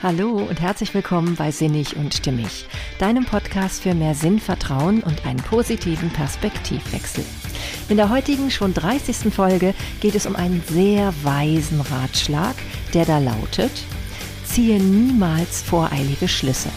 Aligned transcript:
Hallo 0.00 0.36
und 0.36 0.60
herzlich 0.60 0.94
willkommen 0.94 1.34
bei 1.34 1.50
Sinnig 1.50 1.96
und 1.96 2.14
Stimmig, 2.14 2.66
deinem 3.00 3.24
Podcast 3.24 3.82
für 3.82 3.96
mehr 3.96 4.14
Sinn, 4.14 4.38
Vertrauen 4.38 5.02
und 5.02 5.26
einen 5.26 5.40
positiven 5.40 6.10
Perspektivwechsel. 6.10 7.24
In 7.88 7.96
der 7.96 8.08
heutigen 8.08 8.52
schon 8.52 8.74
30. 8.74 9.34
Folge 9.34 9.74
geht 10.00 10.14
es 10.14 10.26
um 10.26 10.36
einen 10.36 10.62
sehr 10.68 11.12
weisen 11.24 11.80
Ratschlag, 11.80 12.54
der 12.94 13.06
da 13.06 13.18
lautet, 13.18 13.72
ziehe 14.44 14.78
niemals 14.78 15.62
voreilige 15.62 16.28
Schlüsse. 16.28 16.70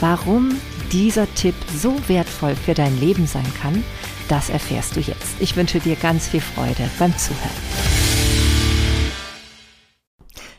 Warum 0.00 0.58
dieser 0.92 1.26
Tipp 1.34 1.54
so 1.76 1.96
wertvoll 2.08 2.56
für 2.56 2.72
dein 2.72 2.98
Leben 2.98 3.26
sein 3.26 3.52
kann, 3.60 3.84
das 4.30 4.48
erfährst 4.48 4.96
du 4.96 5.00
jetzt. 5.00 5.38
Ich 5.38 5.54
wünsche 5.54 5.80
dir 5.80 5.96
ganz 5.96 6.28
viel 6.28 6.40
Freude 6.40 6.88
beim 6.98 7.14
Zuhören. 7.18 7.50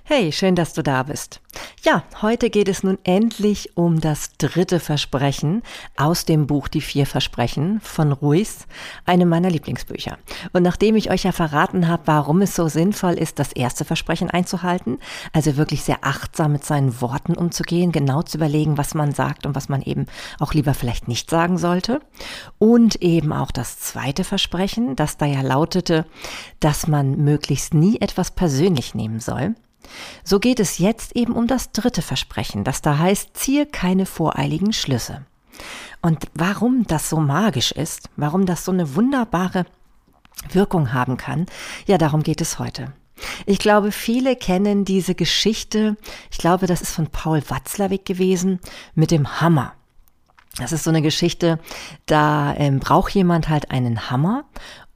Hey, 0.10 0.32
schön, 0.32 0.56
dass 0.56 0.74
du 0.74 0.84
da 0.84 1.04
bist. 1.04 1.42
Ja, 1.88 2.04
heute 2.22 2.50
geht 2.50 2.68
es 2.68 2.84
nun 2.84 2.98
endlich 3.06 3.78
um 3.78 4.02
das 4.02 4.32
dritte 4.38 4.82
Versprechen 4.82 5.64
aus 5.96 6.26
dem 6.26 6.46
Buch 6.46 6.68
Die 6.68 6.82
vier 6.82 7.06
Versprechen 7.06 7.80
von 7.80 8.12
Ruiz, 8.12 8.68
einem 9.06 9.30
meiner 9.30 9.50
Lieblingsbücher. 9.50 10.18
Und 10.52 10.64
nachdem 10.64 10.98
ich 10.98 11.10
euch 11.12 11.24
ja 11.24 11.32
verraten 11.32 11.88
habe, 11.88 12.04
warum 12.04 12.42
es 12.42 12.58
so 12.58 12.68
sinnvoll 12.68 13.14
ist, 13.14 13.40
das 13.40 13.54
erste 13.54 13.86
Versprechen 13.86 14.30
einzuhalten, 14.30 14.98
also 15.32 15.56
wirklich 15.56 15.82
sehr 15.82 16.00
achtsam 16.02 16.52
mit 16.52 16.66
seinen 16.66 17.00
Worten 17.00 17.36
umzugehen, 17.36 17.94
genau 17.94 18.22
zu 18.22 18.36
überlegen, 18.36 18.78
was 18.78 18.94
man 18.94 19.14
sagt 19.14 19.46
und 19.46 19.56
was 19.56 19.70
man 19.70 19.82
eben 19.82 20.08
auch 20.42 20.54
lieber 20.54 20.74
vielleicht 20.74 21.08
nicht 21.08 21.30
sagen 21.30 21.58
sollte, 21.58 22.02
und 22.60 23.02
eben 23.02 23.32
auch 23.32 23.52
das 23.52 23.80
zweite 23.80 24.26
Versprechen, 24.26 24.98
das 24.98 25.16
da 25.16 25.26
ja 25.26 25.40
lautete, 25.40 26.06
dass 26.60 26.86
man 26.88 27.16
möglichst 27.24 27.74
nie 27.74 28.02
etwas 28.02 28.32
persönlich 28.32 28.94
nehmen 28.94 29.22
soll, 29.22 29.56
so 30.24 30.40
geht 30.40 30.60
es 30.60 30.78
jetzt 30.78 31.16
eben 31.16 31.34
um 31.34 31.48
das 31.48 31.72
dritte 31.72 32.02
Versprechen, 32.02 32.64
das 32.64 32.82
da 32.82 32.98
heißt, 32.98 33.36
ziehe 33.36 33.66
keine 33.66 34.06
voreiligen 34.06 34.74
Schlüsse. 34.74 35.26
Und 36.02 36.28
warum 36.34 36.86
das 36.86 37.10
so 37.10 37.20
magisch 37.20 37.72
ist, 37.72 38.10
warum 38.16 38.46
das 38.46 38.66
so 38.66 38.72
eine 38.72 38.96
wunderbare 38.96 39.66
Wirkung 40.52 40.94
haben 40.94 41.18
kann, 41.18 41.48
ja, 41.88 41.98
darum 41.98 42.24
geht 42.24 42.42
es 42.42 42.60
heute. 42.60 42.94
Ich 43.46 43.60
glaube, 43.60 43.92
viele 43.92 44.36
kennen 44.36 44.86
diese 44.86 45.16
Geschichte, 45.16 45.98
ich 46.32 46.38
glaube, 46.38 46.68
das 46.68 46.82
ist 46.82 46.92
von 46.92 47.08
Paul 47.08 47.42
Watzlawick 47.48 48.06
gewesen, 48.06 48.60
mit 48.94 49.10
dem 49.12 49.42
Hammer. 49.42 49.74
Das 50.58 50.72
ist 50.72 50.84
so 50.84 50.90
eine 50.90 51.02
Geschichte, 51.02 51.60
da 52.06 52.56
ähm, 52.56 52.80
braucht 52.80 53.14
jemand 53.14 53.50
halt 53.50 53.72
einen 53.72 54.10
Hammer 54.10 54.46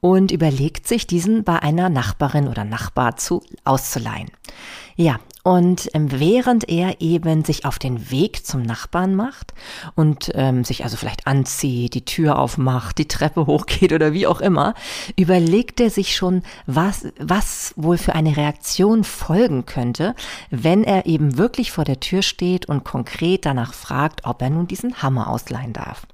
und 0.00 0.32
überlegt 0.32 0.88
sich, 0.88 1.06
diesen 1.06 1.44
bei 1.44 1.60
einer 1.60 1.88
Nachbarin 1.88 2.48
oder 2.48 2.64
Nachbar 2.64 3.16
zu 3.16 3.42
auszuleihen. 3.64 4.30
Ja, 4.96 5.18
und 5.44 5.90
ähm, 5.92 6.08
während 6.12 6.68
er 6.68 7.00
eben 7.00 7.44
sich 7.44 7.64
auf 7.64 7.80
den 7.80 8.10
Weg 8.12 8.46
zum 8.46 8.62
Nachbarn 8.62 9.16
macht 9.16 9.54
und 9.96 10.30
ähm, 10.34 10.62
sich 10.62 10.84
also 10.84 10.96
vielleicht 10.96 11.26
anzieht, 11.26 11.94
die 11.94 12.04
Tür 12.04 12.38
aufmacht, 12.38 12.98
die 12.98 13.08
Treppe 13.08 13.46
hochgeht 13.46 13.92
oder 13.92 14.12
wie 14.12 14.26
auch 14.26 14.40
immer, 14.40 14.74
überlegt 15.16 15.80
er 15.80 15.90
sich 15.90 16.14
schon, 16.14 16.42
was, 16.66 17.08
was 17.18 17.74
wohl 17.76 17.98
für 17.98 18.14
eine 18.14 18.36
Reaktion 18.36 19.02
folgen 19.02 19.66
könnte, 19.66 20.14
wenn 20.50 20.84
er 20.84 21.06
eben 21.06 21.36
wirklich 21.36 21.72
vor 21.72 21.84
der 21.84 21.98
Tür 21.98 22.22
steht 22.22 22.66
und 22.66 22.84
konkret 22.84 23.44
danach 23.44 23.74
fragt, 23.74 24.24
ob 24.24 24.42
er 24.42 24.50
nun 24.50 24.68
diesen 24.68 25.02
Hammer 25.02 25.28
ausleihen 25.28 25.72
darf. 25.72 26.06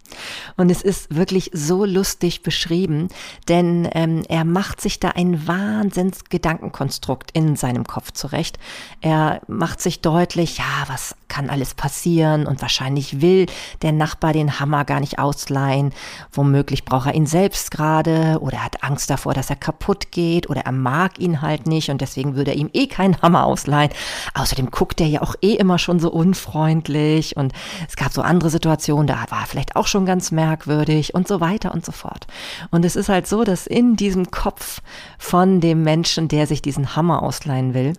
Und 0.56 0.70
es 0.70 0.82
ist 0.82 1.14
wirklich 1.14 1.50
so 1.52 1.84
lustig 1.84 2.42
beschrieben, 2.42 3.08
denn 3.48 3.88
ähm, 3.92 4.22
er 4.28 4.44
macht 4.44 4.80
sich 4.80 5.00
da 5.00 5.10
ein 5.10 5.46
Wahnsinnsgedankenkonstrukt 5.46 7.30
in 7.32 7.56
seinem 7.56 7.86
Kopf 7.86 8.12
zurecht. 8.12 8.58
Er 9.00 9.40
macht 9.46 9.80
sich 9.80 10.00
deutlich, 10.00 10.58
ja, 10.58 10.64
was 10.86 11.14
kann 11.28 11.50
alles 11.50 11.74
passieren 11.74 12.46
und 12.46 12.62
wahrscheinlich 12.62 13.20
will 13.20 13.46
der 13.82 13.92
Nachbar 13.92 14.32
den 14.32 14.58
Hammer 14.58 14.84
gar 14.84 15.00
nicht 15.00 15.18
ausleihen. 15.18 15.92
Womöglich 16.32 16.84
braucht 16.84 17.06
er 17.06 17.14
ihn 17.14 17.26
selbst 17.26 17.70
gerade 17.70 18.38
oder 18.40 18.64
hat 18.64 18.82
Angst 18.82 19.10
davor, 19.10 19.34
dass 19.34 19.50
er 19.50 19.56
kaputt 19.56 20.10
geht 20.10 20.48
oder 20.48 20.62
er 20.62 20.72
mag 20.72 21.18
ihn 21.18 21.42
halt 21.42 21.66
nicht 21.66 21.90
und 21.90 22.00
deswegen 22.00 22.34
würde 22.34 22.52
er 22.52 22.56
ihm 22.56 22.70
eh 22.72 22.86
keinen 22.86 23.20
Hammer 23.22 23.44
ausleihen. 23.44 23.92
Außerdem 24.34 24.70
guckt 24.70 25.00
er 25.00 25.06
ja 25.06 25.22
auch 25.22 25.34
eh 25.42 25.54
immer 25.54 25.78
schon 25.78 26.00
so 26.00 26.10
unfreundlich 26.10 27.36
und 27.36 27.52
es 27.88 27.96
gab 27.96 28.12
so 28.12 28.22
andere 28.22 28.50
Situationen, 28.50 29.06
da 29.06 29.24
war 29.28 29.40
er 29.40 29.46
vielleicht 29.46 29.76
auch 29.76 29.86
schon 29.86 29.97
ganz 30.06 30.30
merkwürdig 30.30 31.14
und 31.14 31.28
so 31.28 31.40
weiter 31.40 31.72
und 31.72 31.84
so 31.84 31.92
fort. 31.92 32.26
Und 32.70 32.84
es 32.84 32.96
ist 32.96 33.08
halt 33.08 33.26
so, 33.26 33.44
dass 33.44 33.66
in 33.66 33.96
diesem 33.96 34.30
Kopf 34.30 34.80
von 35.18 35.60
dem 35.60 35.82
Menschen, 35.82 36.28
der 36.28 36.46
sich 36.46 36.62
diesen 36.62 36.96
Hammer 36.96 37.22
ausleihen 37.22 37.74
will, 37.74 37.92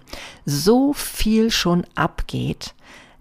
so 0.45 0.93
viel 0.93 1.51
schon 1.51 1.85
abgeht, 1.95 2.73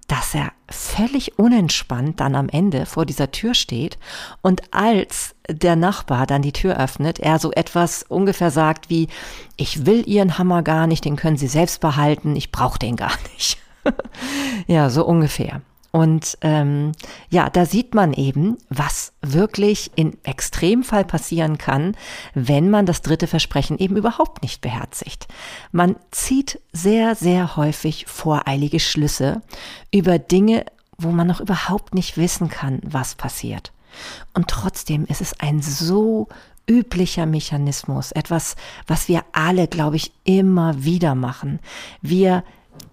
dass 0.09 0.35
er 0.35 0.53
völlig 0.71 1.39
unentspannt 1.39 2.19
dann 2.19 2.35
am 2.35 2.49
Ende 2.49 2.87
vor 2.87 3.05
dieser 3.05 3.31
Tür 3.31 3.55
steht 3.55 3.99
und 4.41 4.63
als 4.73 5.35
der 5.49 5.77
Nachbar 5.77 6.27
dann 6.27 6.43
die 6.43 6.53
Tür 6.53 6.79
öffnet, 6.81 7.21
er 7.21 7.39
so 7.39 7.53
etwas 7.53 8.03
ungefähr 8.03 8.51
sagt 8.51 8.89
wie, 8.91 9.09
ich 9.57 9.85
will 9.87 10.09
Ihren 10.09 10.39
Hammer 10.39 10.63
gar 10.63 10.87
nicht, 10.87 11.05
den 11.05 11.17
können 11.17 11.37
Sie 11.37 11.47
selbst 11.47 11.81
behalten, 11.81 12.37
ich 12.37 12.51
brauche 12.53 12.79
den 12.79 12.97
gar 12.97 13.13
nicht. 13.35 13.59
ja, 14.67 14.89
so 14.89 15.05
ungefähr. 15.05 15.61
Und 15.91 16.37
ähm, 16.43 16.93
ja, 17.31 17.49
da 17.49 17.65
sieht 17.65 17.95
man 17.95 18.13
eben, 18.13 18.59
was 18.69 19.13
wirklich 19.23 19.91
in 19.95 20.23
Extremfall 20.23 21.05
passieren 21.05 21.57
kann, 21.57 21.97
wenn 22.35 22.69
man 22.69 22.85
das 22.85 23.01
dritte 23.01 23.27
Versprechen 23.27 23.79
eben 23.79 23.97
überhaupt 23.97 24.43
nicht 24.43 24.61
beherzigt. 24.61 25.29
Man 25.73 25.97
zieht 26.11 26.61
sehr, 26.73 27.15
sehr 27.15 27.57
häufig 27.57 28.07
voreilige 28.07 28.81
Schlüsse 28.81 29.41
über 29.91 30.19
Dinge, 30.19 30.67
wo 30.99 31.11
man 31.11 31.27
noch 31.27 31.41
überhaupt 31.41 31.95
nicht 31.95 32.17
wissen 32.19 32.49
kann, 32.49 32.81
was 32.85 33.15
passiert. 33.15 33.73
Und 34.35 34.49
trotzdem 34.49 35.07
ist 35.07 35.23
es 35.23 35.41
ein 35.41 35.63
so 35.63 36.29
üblicher 36.69 37.25
Mechanismus, 37.25 38.13
etwas, 38.13 38.57
was 38.87 39.09
wir 39.09 39.25
alle, 39.33 39.69
glaube 39.69 39.97
ich, 39.97 40.13
immer 40.25 40.85
wieder 40.85 41.15
machen. 41.15 41.61
Wir 42.03 42.45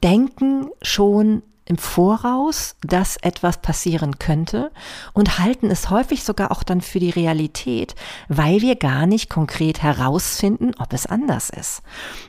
denken 0.02 0.70
schon 0.82 1.44
im 1.66 1.78
Voraus, 1.78 2.76
dass 2.82 3.18
etwas 3.18 3.58
passieren 3.58 4.20
könnte 4.20 4.72
und 5.14 5.40
halten 5.40 5.72
es 5.72 5.90
häufig 5.90 6.24
sogar 6.24 6.52
auch 6.52 6.64
dann 6.64 6.82
für 6.82 7.00
die 7.00 7.10
Realität, 7.10 7.96
weil 8.28 8.62
wir 8.62 8.76
gar 8.76 9.08
nicht 9.08 9.30
konkret 9.30 9.82
herausfinden, 9.82 10.74
ob 10.78 10.94
es 10.94 11.08
anders 11.08 11.50
ist. 11.50 11.82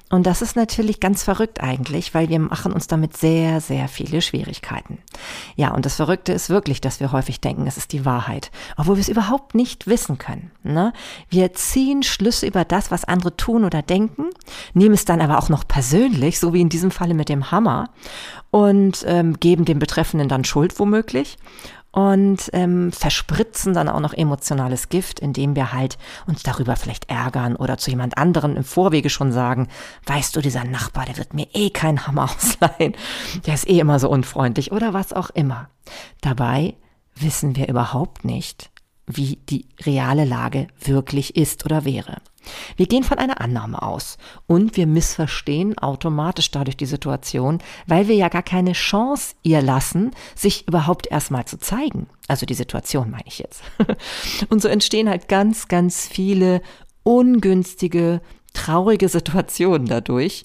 Und 0.09 0.25
das 0.27 0.41
ist 0.41 0.55
natürlich 0.55 1.01
ganz 1.01 1.25
verrückt 1.25 1.61
eigentlich, 1.61 2.15
weil 2.15 2.29
wir 2.29 2.39
machen 2.39 2.73
uns 2.73 2.87
damit 2.87 3.17
sehr, 3.17 3.61
sehr 3.61 3.89
viele 3.89 4.23
Schwierigkeiten. 4.23 4.99
Ja, 5.57 5.75
und 5.75 5.85
das 5.85 5.97
Verrückte 5.97 6.33
ist 6.33 6.49
wirklich, 6.49 6.81
dass 6.81 7.01
wir 7.01 7.11
häufig 7.11 7.41
denken, 7.41 7.67
es 7.67 7.77
ist 7.77 7.93
die 7.93 8.05
Wahrheit, 8.05 8.53
obwohl 8.77 8.97
wir 8.97 9.01
es 9.01 9.09
überhaupt 9.09 9.57
nicht 9.57 9.89
wissen 9.89 10.17
können. 10.17 10.53
Ne? 10.63 10.93
Wir 11.29 11.53
ziehen 11.55 12.05
Schlüsse 12.05 12.47
über 12.47 12.65
das, 12.65 12.93
was 12.93 13.05
andere 13.05 13.37
tun 13.37 13.65
oder 13.65 13.83
denken, 13.83 14.27
nehmen 14.75 14.95
es 14.95 15.05
dann 15.05 15.21
aber 15.21 15.39
auch 15.39 15.49
noch 15.49 15.67
persönlich, 15.67 16.39
so 16.39 16.55
wie 16.55 16.61
in 16.61 16.69
diesem 16.69 16.93
Falle 16.93 17.15
mit 17.15 17.29
dem 17.29 17.51
Hammer, 17.51 17.91
und 18.53 19.05
ähm, 19.09 19.39
geben 19.41 19.65
dem 19.65 19.81
Betreffenden 19.81 20.29
dann 20.29 20.45
Schuld 20.45 20.79
womöglich 20.79 21.37
und 21.97 22.51
ähm, 22.53 22.93
verspritzen 22.93 23.73
dann 23.73 23.89
auch 23.89 24.01
noch 24.01 24.13
emotionales 24.13 24.91
Gift, 24.91 25.19
indem 25.19 25.57
wir 25.57 25.73
halt 25.73 25.97
uns 26.27 26.43
darüber 26.43 26.77
vielleicht 26.77 27.09
ärgern 27.09 27.57
oder 27.57 27.79
zu 27.79 27.89
jemand 27.89 28.19
anderen 28.19 28.55
im 28.55 28.65
Vorwege 28.65 29.09
schon 29.09 29.33
sagen, 29.33 29.69
weißt 30.05 30.37
du, 30.37 30.43
dieser 30.43 30.65
Nachbar, 30.65 31.07
der 31.07 31.17
wird 31.17 31.33
mir 31.33 31.47
eh 31.55 31.71
keinen 31.71 32.07
Hammer 32.07 32.25
ausleihen, 32.37 32.95
der 33.47 33.55
ist 33.55 33.67
eh 33.67 33.81
immer 33.81 33.99
so 33.99 34.11
unfreundlich 34.11 34.73
oder 34.73 34.93
was 34.93 35.15
auch 35.15 35.31
immer. 35.31 35.71
Dabei 36.21 36.75
wissen 37.15 37.57
wir 37.57 37.67
überhaupt 37.67 38.27
nicht, 38.27 38.71
wie 39.07 39.39
die 39.49 39.65
reale 39.81 40.27
Lage 40.27 40.67
wirklich 40.79 41.35
ist 41.35 41.65
oder 41.65 41.87
wäre. 41.87 42.19
Wir 42.77 42.87
gehen 42.87 43.05
von 43.05 43.19
einer 43.19 43.41
Annahme 43.41 43.83
aus 43.83 44.19
und 44.47 44.77
wir 44.77 44.87
missverstehen 44.87 45.79
automatisch 45.79 46.51
dadurch 46.51 46.77
die 46.77 46.87
Situation, 46.87 47.59
weil 47.87 48.09
wir 48.09 48.15
ja 48.15 48.29
gar 48.29 48.43
keine 48.43 48.73
Chance 48.73 49.35
ihr 49.43 49.63
lassen, 49.63 50.13
sich 50.35 50.67
überhaupt 50.69 51.07
erstmal 51.11 51.45
zu 51.45 51.59
zeigen. 51.59 52.09
Also 52.29 52.47
die 52.47 52.55
Situation 52.55 53.11
meine 53.11 53.27
ich 53.27 53.39
jetzt. 53.39 53.63
Und 54.49 54.61
so 54.61 54.69
entstehen 54.69 55.09
halt 55.09 55.29
ganz, 55.29 55.69
ganz 55.69 56.07
viele 56.07 56.61
ungünstige, 57.03 58.21
traurige 58.53 59.09
Situationen 59.09 59.87
dadurch. 59.87 60.45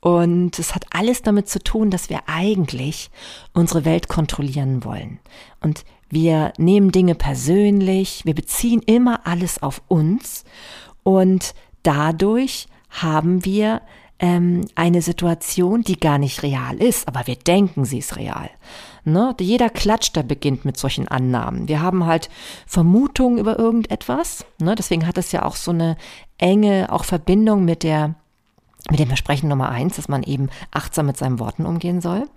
Und 0.00 0.58
es 0.58 0.74
hat 0.74 0.86
alles 0.90 1.22
damit 1.22 1.48
zu 1.48 1.62
tun, 1.62 1.90
dass 1.90 2.08
wir 2.08 2.20
eigentlich 2.26 3.10
unsere 3.52 3.84
Welt 3.84 4.08
kontrollieren 4.08 4.82
wollen. 4.84 5.20
Und 5.60 5.84
wir 6.08 6.52
nehmen 6.58 6.90
Dinge 6.90 7.14
persönlich, 7.14 8.22
wir 8.24 8.34
beziehen 8.34 8.82
immer 8.82 9.26
alles 9.26 9.62
auf 9.62 9.82
uns 9.86 10.44
und 11.02 11.54
dadurch 11.82 12.66
haben 12.90 13.44
wir 13.44 13.82
ähm, 14.18 14.66
eine 14.74 15.02
Situation, 15.02 15.82
die 15.82 15.98
gar 15.98 16.18
nicht 16.18 16.42
real 16.42 16.76
ist, 16.76 17.08
aber 17.08 17.26
wir 17.26 17.36
denken, 17.36 17.84
sie 17.84 17.98
ist 17.98 18.16
real. 18.16 18.50
Ne? 19.04 19.34
Jeder 19.40 19.70
Klatsch, 19.70 20.12
der 20.12 20.22
beginnt 20.22 20.64
mit 20.64 20.76
solchen 20.76 21.08
Annahmen. 21.08 21.68
Wir 21.68 21.80
haben 21.80 22.04
halt 22.04 22.28
Vermutungen 22.66 23.38
über 23.38 23.58
irgendetwas. 23.58 24.44
Ne? 24.60 24.74
Deswegen 24.74 25.06
hat 25.06 25.16
es 25.16 25.32
ja 25.32 25.44
auch 25.44 25.56
so 25.56 25.70
eine 25.70 25.96
enge 26.36 26.92
auch 26.92 27.04
Verbindung 27.04 27.64
mit 27.64 27.82
der 27.82 28.14
mit 28.88 28.98
dem 28.98 29.08
Versprechen 29.08 29.48
Nummer 29.48 29.68
eins, 29.68 29.96
dass 29.96 30.08
man 30.08 30.22
eben 30.22 30.48
achtsam 30.70 31.06
mit 31.06 31.16
seinen 31.16 31.38
Worten 31.38 31.66
umgehen 31.66 32.00
soll. 32.00 32.28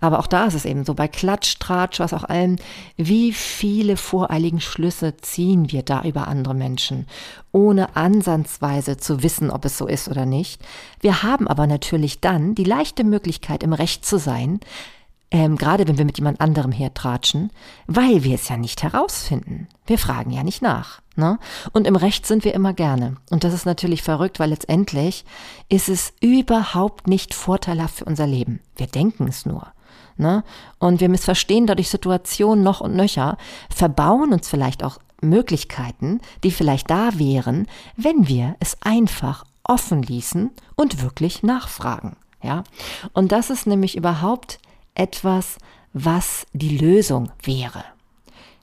Aber 0.00 0.18
auch 0.18 0.26
da 0.26 0.46
ist 0.46 0.54
es 0.54 0.64
eben 0.64 0.84
so, 0.84 0.94
bei 0.94 1.08
Klatsch, 1.08 1.58
Tratsch, 1.58 2.00
was 2.00 2.14
auch 2.14 2.24
allem, 2.24 2.56
wie 2.96 3.32
viele 3.32 3.96
voreiligen 3.96 4.60
Schlüsse 4.60 5.16
ziehen 5.18 5.70
wir 5.70 5.82
da 5.82 6.02
über 6.02 6.28
andere 6.28 6.54
Menschen, 6.54 7.06
ohne 7.52 7.96
ansatzweise 7.96 8.96
zu 8.96 9.22
wissen, 9.22 9.50
ob 9.50 9.64
es 9.64 9.78
so 9.78 9.86
ist 9.86 10.08
oder 10.08 10.26
nicht. 10.26 10.60
Wir 11.00 11.22
haben 11.22 11.46
aber 11.48 11.66
natürlich 11.66 12.20
dann 12.20 12.54
die 12.54 12.64
leichte 12.64 13.04
Möglichkeit, 13.04 13.62
im 13.62 13.72
Recht 13.72 14.04
zu 14.04 14.18
sein, 14.18 14.60
ähm, 15.32 15.56
gerade 15.56 15.88
wenn 15.88 15.96
wir 15.96 16.04
mit 16.04 16.18
jemand 16.18 16.40
anderem 16.42 16.72
hertratschen, 16.72 17.50
weil 17.86 18.22
wir 18.22 18.34
es 18.34 18.50
ja 18.50 18.58
nicht 18.58 18.82
herausfinden. 18.82 19.66
Wir 19.86 19.98
fragen 19.98 20.30
ja 20.30 20.44
nicht 20.44 20.60
nach. 20.60 21.00
Ne? 21.16 21.38
Und 21.72 21.86
im 21.86 21.96
Recht 21.96 22.26
sind 22.26 22.44
wir 22.44 22.52
immer 22.52 22.74
gerne. 22.74 23.16
Und 23.30 23.42
das 23.42 23.54
ist 23.54 23.64
natürlich 23.64 24.02
verrückt, 24.02 24.38
weil 24.38 24.50
letztendlich 24.50 25.24
ist 25.70 25.88
es 25.88 26.12
überhaupt 26.20 27.08
nicht 27.08 27.32
vorteilhaft 27.34 27.96
für 27.96 28.04
unser 28.04 28.26
Leben. 28.26 28.60
Wir 28.76 28.86
denken 28.86 29.26
es 29.26 29.46
nur. 29.46 29.72
Ne? 30.18 30.44
Und 30.78 31.00
wir 31.00 31.08
missverstehen 31.08 31.66
dadurch 31.66 31.88
Situationen 31.88 32.62
noch 32.62 32.82
und 32.82 32.94
nöcher, 32.94 33.38
verbauen 33.74 34.34
uns 34.34 34.48
vielleicht 34.50 34.84
auch 34.84 34.98
Möglichkeiten, 35.22 36.20
die 36.44 36.50
vielleicht 36.50 36.90
da 36.90 37.18
wären, 37.18 37.68
wenn 37.96 38.28
wir 38.28 38.56
es 38.60 38.76
einfach 38.82 39.44
offen 39.64 40.02
ließen 40.02 40.50
und 40.76 41.02
wirklich 41.02 41.42
nachfragen. 41.42 42.16
Ja? 42.42 42.64
Und 43.14 43.32
das 43.32 43.48
ist 43.48 43.66
nämlich 43.66 43.96
überhaupt 43.96 44.58
etwas, 44.94 45.58
was 45.92 46.46
die 46.52 46.78
Lösung 46.78 47.30
wäre. 47.42 47.84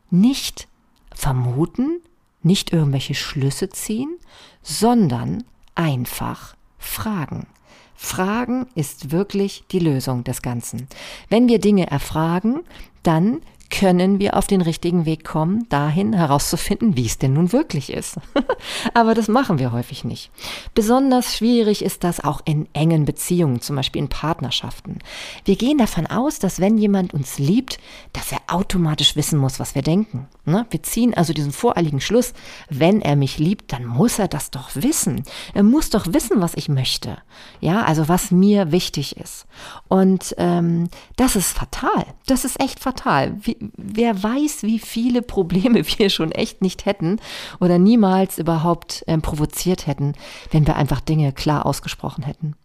Nicht 0.09 0.67
vermuten, 1.13 2.01
nicht 2.41 2.73
irgendwelche 2.73 3.15
Schlüsse 3.15 3.69
ziehen, 3.69 4.17
sondern 4.61 5.43
einfach 5.75 6.55
fragen. 6.77 7.47
Fragen 7.95 8.67
ist 8.75 9.11
wirklich 9.11 9.65
die 9.71 9.79
Lösung 9.79 10.23
des 10.23 10.41
Ganzen. 10.41 10.87
Wenn 11.29 11.49
wir 11.49 11.59
Dinge 11.59 11.91
erfragen, 11.91 12.61
dann 13.03 13.41
können 13.69 14.19
wir 14.19 14.35
auf 14.35 14.47
den 14.47 14.61
richtigen 14.61 15.05
Weg 15.05 15.23
kommen, 15.23 15.67
dahin 15.69 16.13
herauszufinden, 16.13 16.97
wie 16.97 17.05
es 17.05 17.17
denn 17.17 17.33
nun 17.33 17.51
wirklich 17.51 17.91
ist. 17.91 18.17
Aber 18.93 19.13
das 19.13 19.27
machen 19.27 19.59
wir 19.59 19.71
häufig 19.71 20.03
nicht. 20.03 20.31
Besonders 20.73 21.37
schwierig 21.37 21.83
ist 21.83 22.03
das 22.03 22.23
auch 22.23 22.41
in 22.45 22.67
engen 22.73 23.05
Beziehungen, 23.05 23.61
zum 23.61 23.75
Beispiel 23.75 24.01
in 24.01 24.09
Partnerschaften. 24.09 24.99
Wir 25.45 25.55
gehen 25.55 25.77
davon 25.77 26.07
aus, 26.07 26.39
dass 26.39 26.59
wenn 26.59 26.77
jemand 26.77 27.13
uns 27.13 27.37
liebt, 27.37 27.79
dass 28.13 28.31
er 28.31 28.39
automatisch 28.47 29.15
wissen 29.15 29.39
muss, 29.39 29.59
was 29.59 29.75
wir 29.75 29.81
denken. 29.81 30.27
Ne? 30.45 30.65
Wir 30.71 30.81
ziehen 30.83 31.13
also 31.13 31.33
diesen 31.33 31.51
voreiligen 31.51 32.01
Schluss, 32.01 32.33
wenn 32.69 33.01
er 33.01 33.15
mich 33.15 33.37
liebt, 33.37 33.71
dann 33.71 33.85
muss 33.85 34.19
er 34.19 34.27
das 34.27 34.51
doch 34.51 34.69
wissen. 34.73 35.23
Er 35.53 35.63
muss 35.63 35.89
doch 35.89 36.07
wissen, 36.07 36.41
was 36.41 36.55
ich 36.55 36.69
möchte. 36.69 37.17
Ja, 37.61 37.83
also 37.83 38.07
was 38.07 38.31
mir 38.31 38.71
wichtig 38.71 39.17
ist. 39.17 39.45
Und 39.87 40.33
ähm, 40.37 40.89
das 41.15 41.35
ist 41.35 41.55
fatal. 41.55 42.05
Das 42.25 42.45
ist 42.45 42.59
echt 42.59 42.79
fatal. 42.79 43.35
Wie, 43.41 43.57
wer 43.59 44.21
weiß, 44.21 44.63
wie 44.63 44.79
viele 44.79 45.21
Probleme 45.21 45.83
wir 45.97 46.09
schon 46.09 46.31
echt 46.31 46.61
nicht 46.61 46.85
hätten 46.85 47.19
oder 47.59 47.77
niemals 47.79 48.37
überhaupt 48.37 49.03
ähm, 49.07 49.21
provoziert 49.21 49.87
hätten, 49.87 50.13
wenn 50.51 50.67
wir 50.67 50.75
einfach 50.75 51.01
Dinge 51.01 51.33
klar 51.33 51.65
ausgesprochen 51.65 52.23
hätten. 52.23 52.55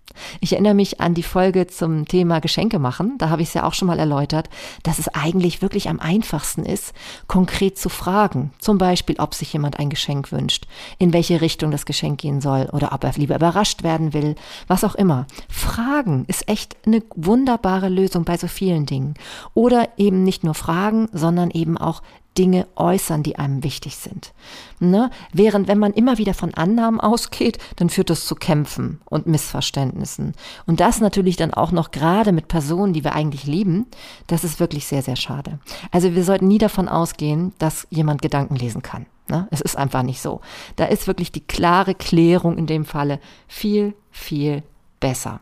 Ich 0.41 0.53
erinnere 0.53 0.75
mich 0.75 1.01
an 1.01 1.15
die 1.15 1.23
Folge 1.23 1.67
zum 1.67 2.07
Thema 2.07 2.41
Geschenke 2.41 2.79
machen. 2.79 3.19
Da 3.19 3.31
habe 3.31 3.43
ich 3.43 3.49
es 3.49 3.55
ja 3.55 3.65
auch 3.65 3.75
schon 3.75 3.89
mal 3.89 3.99
erläutert, 3.99 4.49
dass 4.83 4.99
es 4.99 5.09
eigentlich 5.09 5.63
wirklich 5.63 5.89
am 5.89 6.01
einfachsten 6.01 6.65
ist, 6.65 6.93
konkret 7.27 7.79
zu 7.79 7.89
fragen. 7.89 8.53
Zum 8.59 8.79
Beispiel, 8.79 9.17
ob 9.19 9.35
sich 9.35 9.53
jemand 9.53 9.79
ein 9.79 9.91
Geschenk 9.91 10.33
wünscht, 10.33 10.67
in 10.99 11.13
welche 11.13 11.41
Richtung 11.41 11.71
das 11.71 11.87
Geschenk 11.87 12.21
gehen 12.21 12.41
soll 12.41 12.69
oder 12.73 12.93
ob 12.93 13.05
er 13.05 13.13
lieber 13.13 13.37
überrascht 13.37 13.83
werden 13.83 14.13
will, 14.13 14.35
was 14.67 14.85
auch 14.85 14.95
immer. 14.95 15.27
Fragen 15.49 16.25
ist 16.27 16.49
echt 16.49 16.77
eine 16.87 17.03
wunderbare 17.15 17.89
Lösung 17.89 18.25
bei 18.25 18.37
so 18.37 18.47
vielen 18.47 18.87
Dingen. 18.87 19.15
Oder 19.55 19.89
eben 19.97 20.25
nicht 20.25 20.45
nur 20.45 20.55
fragen, 20.55 21.09
sondern 21.13 21.51
eben 21.51 21.79
auch 21.79 22.03
Dinge 22.37 22.67
äußern, 22.77 23.23
die 23.23 23.37
einem 23.37 23.63
wichtig 23.63 23.97
sind. 23.97 24.33
Ne? 24.81 25.11
Während 25.33 25.69
wenn 25.69 25.79
man 25.79 25.93
immer 25.93 26.19
wieder 26.19 26.35
von 26.35 26.55
Annahmen 26.55 27.01
ausgeht, 27.01 27.59
dann 27.77 27.91
führt 27.91 28.11
das 28.11 28.27
zu 28.27 28.35
Kämpfen 28.35 29.01
und 29.05 29.27
Missverständnissen. 29.27 30.35
Und 30.67 30.81
das 30.81 31.01
natürlich 31.01 31.37
dann 31.37 31.55
auch 31.55 31.73
noch 31.73 31.91
gerade 31.91 32.33
mit 32.33 32.49
Personen, 32.49 32.93
die 32.93 33.05
wir 33.05 33.15
eigentlich 33.15 33.45
lieben, 33.45 33.87
das 34.27 34.45
ist 34.45 34.61
wirklich 34.61 34.87
sehr, 34.87 35.03
sehr 35.03 35.17
schade. 35.17 35.59
Also 35.91 36.15
wir 36.15 36.25
sollten 36.25 36.49
nie 36.49 36.59
davon 36.59 36.89
ausgehen, 36.89 37.53
dass 37.59 37.87
jemand 37.91 38.23
Gedanken 38.23 38.57
lesen 38.57 38.83
kann. 38.83 39.07
Ne? 39.29 39.49
Es 39.51 39.61
ist 39.61 39.77
einfach 39.77 40.03
nicht 40.03 40.21
so. 40.21 40.41
Da 40.77 40.87
ist 40.87 41.07
wirklich 41.07 41.33
die 41.33 41.41
klare 41.47 41.95
Klärung 41.95 42.59
in 42.59 42.67
dem 42.67 42.85
Falle 42.85 43.21
viel, 43.49 43.95
viel 44.11 44.63
besser. 45.01 45.41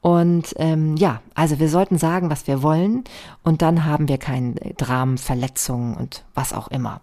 Und 0.00 0.54
ähm, 0.56 0.96
ja, 0.96 1.20
also 1.34 1.58
wir 1.58 1.68
sollten 1.68 1.98
sagen, 1.98 2.30
was 2.30 2.46
wir 2.46 2.62
wollen 2.62 3.04
und 3.42 3.62
dann 3.62 3.84
haben 3.84 4.08
wir 4.08 4.18
keinen 4.18 4.54
Dramen, 4.76 5.18
Verletzungen 5.18 5.96
und 5.96 6.24
was 6.34 6.52
auch 6.52 6.68
immer. 6.68 7.00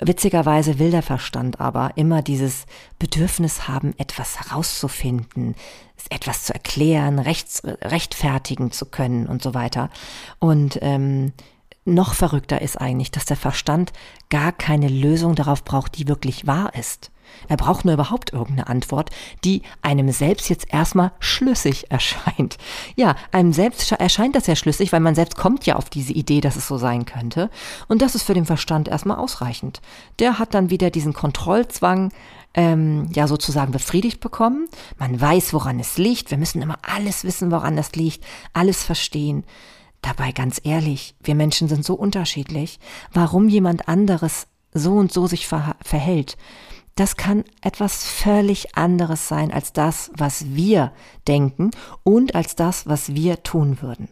Witzigerweise 0.00 0.78
will 0.78 0.90
der 0.90 1.02
Verstand 1.02 1.60
aber 1.60 1.92
immer 1.96 2.22
dieses 2.22 2.64
Bedürfnis 2.98 3.68
haben, 3.68 3.94
etwas 3.98 4.40
herauszufinden, 4.40 5.54
etwas 6.08 6.44
zu 6.44 6.54
erklären, 6.54 7.18
rechts, 7.18 7.62
rechtfertigen 7.64 8.70
zu 8.70 8.86
können 8.86 9.26
und 9.26 9.42
so 9.42 9.52
weiter. 9.52 9.90
Und 10.38 10.78
ähm, 10.80 11.32
noch 11.84 12.14
verrückter 12.14 12.62
ist 12.62 12.80
eigentlich, 12.80 13.10
dass 13.10 13.26
der 13.26 13.36
Verstand 13.36 13.92
gar 14.30 14.52
keine 14.52 14.88
Lösung 14.88 15.34
darauf 15.34 15.64
braucht, 15.64 15.98
die 15.98 16.08
wirklich 16.08 16.46
wahr 16.46 16.74
ist. 16.74 17.10
Er 17.48 17.56
braucht 17.56 17.84
nur 17.84 17.94
überhaupt 17.94 18.32
irgendeine 18.32 18.68
Antwort, 18.68 19.10
die 19.44 19.62
einem 19.82 20.10
selbst 20.12 20.48
jetzt 20.48 20.72
erstmal 20.72 21.12
schlüssig 21.20 21.86
erscheint. 21.90 22.58
Ja, 22.96 23.16
einem 23.32 23.52
selbst 23.52 23.92
erscheint 23.92 24.36
das 24.36 24.46
ja 24.46 24.56
schlüssig, 24.56 24.92
weil 24.92 25.00
man 25.00 25.14
selbst 25.14 25.36
kommt 25.36 25.66
ja 25.66 25.76
auf 25.76 25.90
diese 25.90 26.12
Idee, 26.12 26.40
dass 26.40 26.56
es 26.56 26.68
so 26.68 26.78
sein 26.78 27.04
könnte. 27.04 27.50
Und 27.88 28.02
das 28.02 28.14
ist 28.14 28.22
für 28.22 28.34
den 28.34 28.46
Verstand 28.46 28.88
erstmal 28.88 29.18
ausreichend. 29.18 29.80
Der 30.18 30.38
hat 30.38 30.54
dann 30.54 30.70
wieder 30.70 30.90
diesen 30.90 31.12
Kontrollzwang, 31.12 32.12
ähm, 32.54 33.08
ja 33.12 33.28
sozusagen 33.28 33.72
befriedigt 33.72 34.20
bekommen. 34.20 34.68
Man 34.98 35.20
weiß, 35.20 35.52
woran 35.52 35.78
es 35.78 35.98
liegt. 35.98 36.30
Wir 36.30 36.38
müssen 36.38 36.62
immer 36.62 36.78
alles 36.82 37.24
wissen, 37.24 37.50
woran 37.50 37.76
das 37.76 37.92
liegt, 37.92 38.24
alles 38.52 38.82
verstehen. 38.82 39.44
Dabei 40.02 40.32
ganz 40.32 40.60
ehrlich, 40.64 41.14
wir 41.22 41.34
Menschen 41.34 41.68
sind 41.68 41.84
so 41.84 41.94
unterschiedlich. 41.94 42.80
Warum 43.12 43.48
jemand 43.48 43.88
anderes 43.88 44.46
so 44.72 44.94
und 44.94 45.12
so 45.12 45.26
sich 45.26 45.46
ver 45.46 45.76
verhält, 45.82 46.36
das 47.00 47.16
kann 47.16 47.44
etwas 47.62 48.04
völlig 48.04 48.76
anderes 48.76 49.26
sein 49.26 49.50
als 49.50 49.72
das, 49.72 50.10
was 50.14 50.54
wir 50.54 50.92
denken 51.26 51.70
und 52.02 52.34
als 52.34 52.56
das, 52.56 52.86
was 52.86 53.14
wir 53.14 53.42
tun 53.42 53.80
würden. 53.80 54.10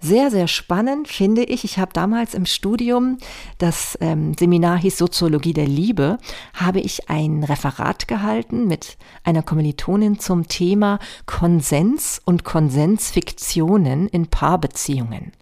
Sehr, 0.00 0.30
sehr 0.30 0.48
spannend 0.48 1.08
finde 1.08 1.44
ich. 1.44 1.62
Ich 1.62 1.78
habe 1.78 1.92
damals 1.92 2.32
im 2.32 2.46
Studium, 2.46 3.18
das 3.58 3.98
ähm, 4.00 4.32
Seminar 4.32 4.78
hieß 4.78 4.96
Soziologie 4.96 5.52
der 5.52 5.66
Liebe, 5.66 6.16
habe 6.54 6.80
ich 6.80 7.10
ein 7.10 7.44
Referat 7.44 8.08
gehalten 8.08 8.66
mit 8.66 8.96
einer 9.22 9.42
Kommilitonin 9.42 10.18
zum 10.18 10.48
Thema 10.48 11.00
Konsens 11.26 12.18
und 12.24 12.44
Konsensfiktionen 12.44 14.08
in 14.08 14.28
Paarbeziehungen. 14.28 15.32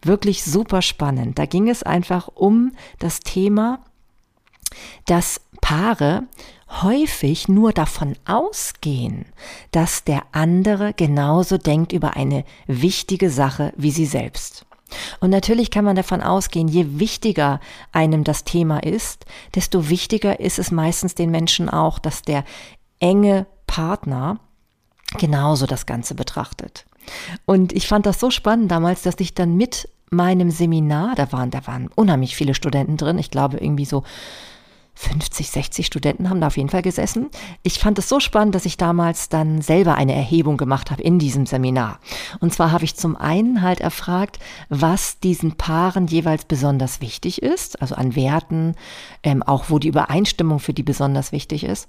Wirklich 0.00 0.44
super 0.44 0.80
spannend. 0.80 1.38
Da 1.38 1.44
ging 1.44 1.68
es 1.68 1.82
einfach 1.82 2.28
um 2.28 2.72
das 2.98 3.20
Thema, 3.20 3.80
dass 5.06 5.40
Paare 5.60 6.24
häufig 6.82 7.48
nur 7.48 7.72
davon 7.72 8.14
ausgehen, 8.26 9.26
dass 9.72 10.04
der 10.04 10.22
andere 10.32 10.94
genauso 10.94 11.58
denkt 11.58 11.92
über 11.92 12.16
eine 12.16 12.44
wichtige 12.66 13.30
Sache 13.30 13.72
wie 13.76 13.90
sie 13.90 14.06
selbst. 14.06 14.64
Und 15.20 15.30
natürlich 15.30 15.70
kann 15.70 15.84
man 15.84 15.96
davon 15.96 16.20
ausgehen, 16.20 16.68
je 16.68 16.98
wichtiger 16.98 17.60
einem 17.92 18.24
das 18.24 18.44
Thema 18.44 18.82
ist, 18.82 19.24
desto 19.54 19.88
wichtiger 19.88 20.40
ist 20.40 20.58
es 20.58 20.70
meistens 20.70 21.14
den 21.14 21.30
Menschen 21.30 21.68
auch, 21.68 21.98
dass 21.98 22.22
der 22.22 22.44
enge 22.98 23.46
Partner 23.66 24.40
genauso 25.18 25.66
das 25.66 25.86
Ganze 25.86 26.14
betrachtet. 26.14 26.86
Und 27.46 27.72
ich 27.72 27.88
fand 27.88 28.06
das 28.06 28.20
so 28.20 28.30
spannend 28.30 28.70
damals, 28.70 29.02
dass 29.02 29.14
ich 29.18 29.34
dann 29.34 29.56
mit 29.56 29.88
meinem 30.10 30.50
Seminar, 30.50 31.14
da 31.14 31.30
waren, 31.32 31.50
da 31.50 31.66
waren 31.66 31.88
unheimlich 31.94 32.34
viele 32.34 32.54
Studenten 32.54 32.96
drin, 32.96 33.18
ich 33.18 33.30
glaube 33.30 33.58
irgendwie 33.58 33.84
so 33.84 34.02
50, 34.94 35.50
60 35.50 35.86
Studenten 35.86 36.28
haben 36.28 36.40
da 36.40 36.48
auf 36.48 36.56
jeden 36.56 36.68
Fall 36.68 36.82
gesessen. 36.82 37.30
Ich 37.62 37.78
fand 37.78 37.98
es 37.98 38.08
so 38.08 38.20
spannend, 38.20 38.54
dass 38.54 38.66
ich 38.66 38.76
damals 38.76 39.28
dann 39.28 39.62
selber 39.62 39.94
eine 39.94 40.14
Erhebung 40.14 40.56
gemacht 40.56 40.90
habe 40.90 41.02
in 41.02 41.18
diesem 41.18 41.46
Seminar. 41.46 42.00
Und 42.40 42.52
zwar 42.52 42.72
habe 42.72 42.84
ich 42.84 42.96
zum 42.96 43.16
einen 43.16 43.62
halt 43.62 43.80
erfragt, 43.80 44.38
was 44.68 45.18
diesen 45.18 45.56
Paaren 45.56 46.06
jeweils 46.06 46.44
besonders 46.44 47.00
wichtig 47.00 47.42
ist, 47.42 47.80
also 47.80 47.94
an 47.94 48.14
Werten, 48.14 48.74
ähm, 49.22 49.42
auch 49.42 49.70
wo 49.70 49.78
die 49.78 49.88
Übereinstimmung 49.88 50.58
für 50.58 50.74
die 50.74 50.82
besonders 50.82 51.32
wichtig 51.32 51.64
ist. 51.64 51.88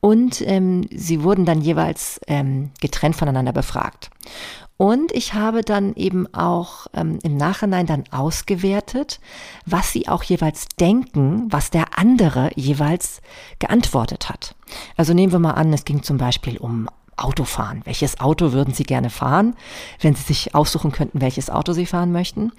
Und 0.00 0.42
ähm, 0.46 0.86
sie 0.92 1.22
wurden 1.22 1.44
dann 1.44 1.62
jeweils 1.62 2.20
ähm, 2.26 2.70
getrennt 2.80 3.16
voneinander 3.16 3.52
befragt. 3.52 4.10
Und 4.80 5.12
ich 5.12 5.34
habe 5.34 5.60
dann 5.60 5.94
eben 5.94 6.26
auch 6.32 6.86
ähm, 6.94 7.18
im 7.22 7.36
Nachhinein 7.36 7.84
dann 7.84 8.04
ausgewertet, 8.10 9.20
was 9.66 9.92
sie 9.92 10.08
auch 10.08 10.22
jeweils 10.22 10.68
denken, 10.80 11.48
was 11.50 11.68
der 11.68 11.98
andere 11.98 12.50
jeweils 12.54 13.20
geantwortet 13.58 14.30
hat. 14.30 14.54
Also 14.96 15.12
nehmen 15.12 15.32
wir 15.32 15.38
mal 15.38 15.50
an, 15.50 15.70
es 15.74 15.84
ging 15.84 16.02
zum 16.02 16.16
Beispiel 16.16 16.56
um 16.56 16.88
Auto 17.18 17.44
fahren. 17.44 17.82
Welches 17.84 18.20
Auto 18.20 18.52
würden 18.52 18.72
Sie 18.72 18.84
gerne 18.84 19.10
fahren, 19.10 19.54
wenn 20.00 20.14
Sie 20.14 20.22
sich 20.22 20.54
aussuchen 20.54 20.92
könnten, 20.92 21.20
welches 21.20 21.50
Auto 21.50 21.74
Sie 21.74 21.84
fahren 21.84 22.10
möchten? 22.10 22.50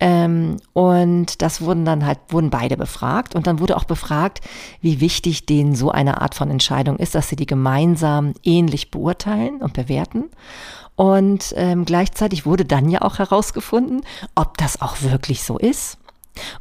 Ähm, 0.00 0.58
und 0.72 1.42
das 1.42 1.60
wurden 1.60 1.84
dann 1.84 2.06
halt, 2.06 2.18
wurden 2.28 2.50
beide 2.50 2.76
befragt. 2.76 3.34
Und 3.34 3.46
dann 3.46 3.58
wurde 3.58 3.76
auch 3.76 3.84
befragt, 3.84 4.40
wie 4.80 5.00
wichtig 5.00 5.46
denen 5.46 5.74
so 5.74 5.90
eine 5.90 6.20
Art 6.20 6.34
von 6.34 6.50
Entscheidung 6.50 6.96
ist, 6.98 7.14
dass 7.14 7.28
sie 7.28 7.36
die 7.36 7.46
gemeinsam 7.46 8.34
ähnlich 8.44 8.90
beurteilen 8.90 9.60
und 9.60 9.72
bewerten. 9.72 10.24
Und 10.94 11.54
ähm, 11.56 11.84
gleichzeitig 11.84 12.44
wurde 12.44 12.64
dann 12.64 12.88
ja 12.88 13.02
auch 13.02 13.18
herausgefunden, 13.18 14.02
ob 14.34 14.56
das 14.58 14.82
auch 14.82 15.02
wirklich 15.02 15.42
so 15.42 15.58
ist. 15.58 15.98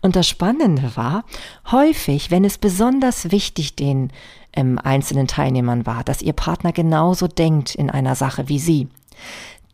Und 0.01 0.15
das 0.15 0.27
Spannende 0.27 0.95
war, 0.95 1.23
häufig, 1.71 2.31
wenn 2.31 2.45
es 2.45 2.57
besonders 2.57 3.31
wichtig 3.31 3.75
den 3.75 4.11
ähm, 4.53 4.79
einzelnen 4.79 5.27
Teilnehmern 5.27 5.85
war, 5.85 6.03
dass 6.03 6.21
ihr 6.21 6.33
Partner 6.33 6.71
genauso 6.71 7.27
denkt 7.27 7.75
in 7.75 7.89
einer 7.89 8.15
Sache 8.15 8.47
wie 8.49 8.59
sie, 8.59 8.87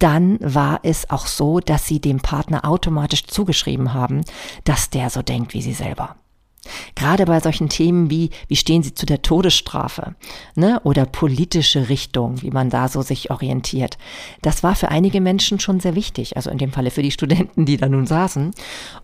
dann 0.04 0.38
war 0.42 0.82
es 0.84 1.10
auch 1.10 1.28
so, 1.28 1.62
dass 1.62 1.88
sie 1.88 2.02
dem 2.02 2.20
Partner 2.20 2.68
automatisch 2.68 3.26
zugeschrieben 3.26 3.94
haben, 3.94 4.22
dass 4.66 4.90
der 4.90 5.10
so 5.10 5.22
denkt 5.22 5.54
wie 5.54 5.62
sie 5.62 5.74
selber. 5.74 6.18
Gerade 6.96 7.26
bei 7.26 7.40
solchen 7.40 7.70
Themen 7.70 8.10
wie, 8.10 8.30
wie 8.48 8.56
stehen 8.56 8.84
Sie 8.84 8.94
zu 8.94 9.06
der 9.06 9.22
Todesstrafe 9.22 10.16
ne, 10.56 10.80
oder 10.84 11.06
politische 11.06 11.90
Richtung, 11.90 12.42
wie 12.42 12.52
man 12.52 12.70
da 12.70 12.88
so 12.88 13.02
sich 13.02 13.32
orientiert. 13.32 13.98
Das 14.42 14.64
war 14.64 14.76
für 14.76 14.90
einige 14.90 15.20
Menschen 15.20 15.60
schon 15.60 15.80
sehr 15.80 15.96
wichtig, 15.96 16.38
also 16.38 16.50
in 16.50 16.58
dem 16.58 16.72
Falle 16.72 16.92
für 16.92 17.02
die 17.02 17.12
Studenten, 17.12 17.66
die 17.66 17.78
da 17.78 17.90
nun 17.90 18.06
saßen. 18.06 18.52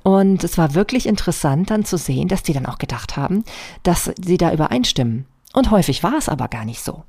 Und 0.03 0.43
es 0.43 0.57
war 0.57 0.73
wirklich 0.73 1.05
interessant 1.05 1.69
dann 1.69 1.83
zu 1.83 1.97
sehen, 1.97 2.27
dass 2.27 2.43
die 2.43 2.53
dann 2.53 2.65
auch 2.65 2.77
gedacht 2.77 3.17
haben, 3.17 3.43
dass 3.83 4.11
sie 4.21 4.37
da 4.37 4.53
übereinstimmen. 4.53 5.25
Und 5.53 5.71
häufig 5.71 6.03
war 6.03 6.17
es 6.17 6.29
aber 6.29 6.47
gar 6.47 6.63
nicht 6.63 6.81
so. 6.81 7.03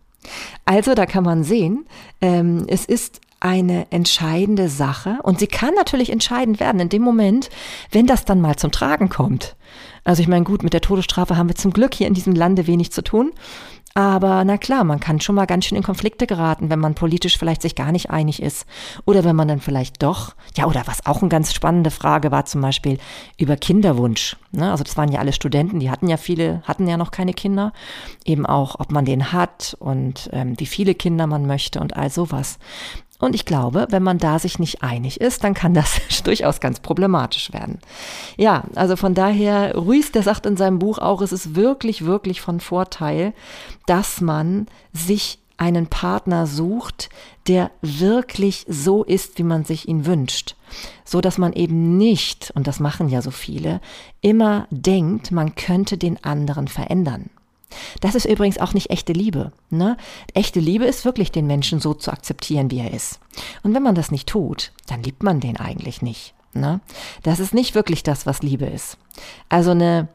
Also 0.65 0.95
da 0.95 1.07
kann 1.07 1.25
man 1.25 1.45
sehen, 1.45 1.87
ähm, 2.21 2.65
es 2.69 2.85
ist 2.85 3.21
eine 3.41 3.91
entscheidende 3.91 4.69
Sache 4.69 5.19
und 5.23 5.39
sie 5.39 5.47
kann 5.47 5.75
natürlich 5.75 6.11
entscheidend 6.11 6.61
werden 6.61 6.81
in 6.81 6.89
dem 6.91 7.03
Moment, 7.03 7.51
wenn 7.91 8.07
das 8.07 8.25
dann 8.25 8.41
mal 8.41 8.57
zum 8.57 8.71
Tragen 8.71 9.09
kommt. 9.09 9.57
Also 10.05 10.23
ich 10.23 10.29
meine, 10.29 10.45
gut, 10.45 10.63
mit 10.63 10.73
der 10.73 10.81
Todesstrafe 10.81 11.37
haben 11.37 11.49
wir 11.49 11.57
zum 11.57 11.73
Glück 11.73 11.95
hier 11.95 12.07
in 12.07 12.15
diesem 12.15 12.35
Lande 12.35 12.67
wenig 12.67 12.93
zu 12.93 13.03
tun. 13.03 13.33
Aber 13.93 14.45
na 14.45 14.57
klar, 14.57 14.85
man 14.85 15.01
kann 15.01 15.21
schon 15.21 15.35
mal 15.35 15.47
ganz 15.47 15.65
schön 15.65 15.77
in 15.77 15.83
Konflikte 15.83 16.29
geraten, 16.29 16.71
wenn 16.71 16.79
man 16.79 16.95
politisch 16.95 17.37
vielleicht 17.37 17.61
sich 17.61 17.75
gar 17.75 17.91
nicht 17.91 18.09
einig 18.09 18.41
ist. 18.41 18.65
Oder 19.05 19.25
wenn 19.25 19.35
man 19.35 19.49
dann 19.49 19.61
vielleicht 19.61 20.03
doch, 20.03 20.37
ja, 20.57 20.67
oder 20.67 20.83
was 20.87 21.07
auch 21.07 21.23
eine 21.23 21.29
ganz 21.29 21.53
spannende 21.53 21.91
Frage 21.91 22.31
war 22.31 22.45
zum 22.45 22.61
Beispiel 22.61 22.99
über 23.37 23.57
Kinderwunsch. 23.57 24.37
Ne? 24.53 24.71
Also 24.71 24.85
das 24.85 24.97
waren 24.97 25.11
ja 25.11 25.19
alle 25.19 25.33
Studenten, 25.33 25.81
die 25.81 25.91
hatten 25.91 26.07
ja 26.07 26.19
viele, 26.19 26.63
hatten 26.65 26.87
ja 26.87 26.97
noch 26.97 27.11
keine 27.11 27.35
Kinder. 27.35 27.73
Eben 28.25 28.47
auch, 28.47 28.79
ob 28.79 28.93
man 28.93 29.05
den 29.05 29.33
hat 29.33 29.77
und 29.81 30.31
ähm, 30.33 30.55
wie 30.59 30.67
viele 30.67 30.95
Kinder 30.95 31.27
man 31.27 31.47
möchte 31.47 31.81
und 31.81 31.97
all 31.97 32.11
sowas. 32.11 32.59
Und 33.21 33.35
ich 33.35 33.45
glaube, 33.45 33.87
wenn 33.91 34.03
man 34.03 34.19
da 34.19 34.39
sich 34.39 34.59
nicht 34.59 34.83
einig 34.83 35.21
ist, 35.21 35.45
dann 35.45 35.55
kann 35.55 35.75
das 35.75 36.01
durchaus 36.25 36.61
ganz 36.61 36.81
problematisch 36.81 37.53
werden. 37.53 37.79
Ja, 38.37 38.65
also 38.75 38.97
von 38.97 39.15
daher, 39.15 39.77
Ruiz, 39.77 40.11
der 40.11 40.23
sagt 40.23 40.47
in 40.47 40.57
seinem 40.57 40.79
Buch 40.79 40.99
auch, 40.99 41.21
es 41.21 41.31
ist 41.31 41.55
wirklich, 41.55 42.05
wirklich 42.05 42.41
von 42.41 42.61
Vorteil, 42.61 43.35
dass 43.87 44.21
man 44.21 44.67
sich 44.93 45.39
einen 45.59 45.89
Partner 45.89 46.47
sucht, 46.47 47.11
der 47.47 47.71
wirklich 47.83 48.65
so 48.67 49.05
ist, 49.05 49.37
wie 49.39 49.43
man 49.43 49.65
sich 49.65 49.87
ihn 49.87 50.07
wünscht. 50.07 50.57
So 51.05 51.21
dass 51.21 51.37
man 51.37 51.53
eben 51.53 51.99
nicht, 51.99 52.51
und 52.55 52.67
das 52.67 52.81
machen 52.81 53.11
ja 53.11 53.21
so 53.21 53.31
viele, 53.31 53.83
immer 54.23 54.67
denkt, 54.71 55.31
man 55.33 55.55
könnte 55.55 55.99
den 55.99 56.25
anderen 56.25 56.67
verändern. 56.67 57.29
Das 58.01 58.15
ist 58.15 58.25
übrigens 58.25 58.59
auch 58.59 58.75
nicht 58.75 58.91
echte 58.91 59.13
Liebe. 59.13 59.53
Ne? 59.71 59.97
Echte 60.35 60.61
Liebe 60.61 60.85
ist 60.85 61.05
wirklich, 61.05 61.31
den 61.33 61.47
Menschen 61.47 61.81
so 61.81 61.95
zu 61.95 62.11
akzeptieren, 62.11 62.71
wie 62.71 62.81
er 62.81 62.93
ist. 62.93 63.21
Und 63.63 63.75
wenn 63.75 63.83
man 63.83 63.95
das 63.95 64.11
nicht 64.11 64.29
tut, 64.29 64.73
dann 64.87 65.03
liebt 65.03 65.23
man 65.23 65.41
den 65.41 65.57
eigentlich 65.57 66.03
nicht. 66.03 66.35
Ne? 66.53 66.81
Das 67.23 67.41
ist 67.41 67.55
nicht 67.55 67.75
wirklich 67.75 68.03
das, 68.03 68.27
was 68.27 68.43
Liebe 68.43 68.67
ist. 68.67 68.99
Also 69.49 69.71
eine, 69.71 70.09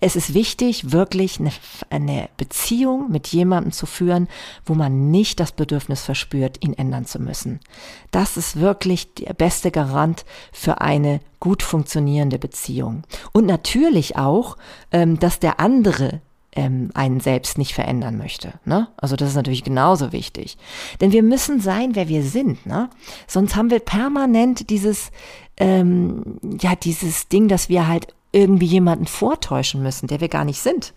es 0.00 0.16
ist 0.16 0.34
wichtig, 0.34 0.92
wirklich 0.92 1.40
eine, 1.40 1.52
eine 1.88 2.28
Beziehung 2.36 3.10
mit 3.10 3.28
jemandem 3.28 3.72
zu 3.72 3.86
führen, 3.86 4.28
wo 4.66 4.74
man 4.74 5.10
nicht 5.10 5.40
das 5.40 5.52
Bedürfnis 5.52 6.02
verspürt, 6.02 6.62
ihn 6.62 6.74
ändern 6.74 7.06
zu 7.06 7.20
müssen. 7.20 7.60
Das 8.10 8.36
ist 8.36 8.60
wirklich 8.60 9.14
der 9.14 9.32
beste 9.32 9.70
Garant 9.70 10.24
für 10.52 10.80
eine 10.80 11.20
gut 11.40 11.62
funktionierende 11.62 12.38
Beziehung. 12.38 13.04
Und 13.32 13.46
natürlich 13.46 14.16
auch, 14.16 14.56
ähm, 14.90 15.18
dass 15.18 15.38
der 15.38 15.60
andere 15.60 16.20
ähm, 16.54 16.90
einen 16.94 17.20
selbst 17.20 17.58
nicht 17.58 17.74
verändern 17.74 18.18
möchte. 18.18 18.54
Ne? 18.64 18.88
Also 18.96 19.16
das 19.16 19.30
ist 19.30 19.36
natürlich 19.36 19.64
genauso 19.64 20.12
wichtig. 20.12 20.58
Denn 21.00 21.12
wir 21.12 21.22
müssen 21.22 21.60
sein, 21.60 21.94
wer 21.94 22.08
wir 22.08 22.22
sind. 22.22 22.66
Ne? 22.66 22.90
Sonst 23.26 23.56
haben 23.56 23.70
wir 23.70 23.80
permanent 23.80 24.70
dieses, 24.70 25.10
ähm, 25.56 26.38
ja, 26.60 26.74
dieses 26.76 27.28
Ding, 27.28 27.48
dass 27.48 27.68
wir 27.68 27.88
halt 27.88 28.14
irgendwie 28.34 28.66
jemanden 28.66 29.06
vortäuschen 29.06 29.82
müssen, 29.82 30.06
der 30.06 30.20
wir 30.20 30.28
gar 30.28 30.44
nicht 30.44 30.60
sind. 30.60 30.94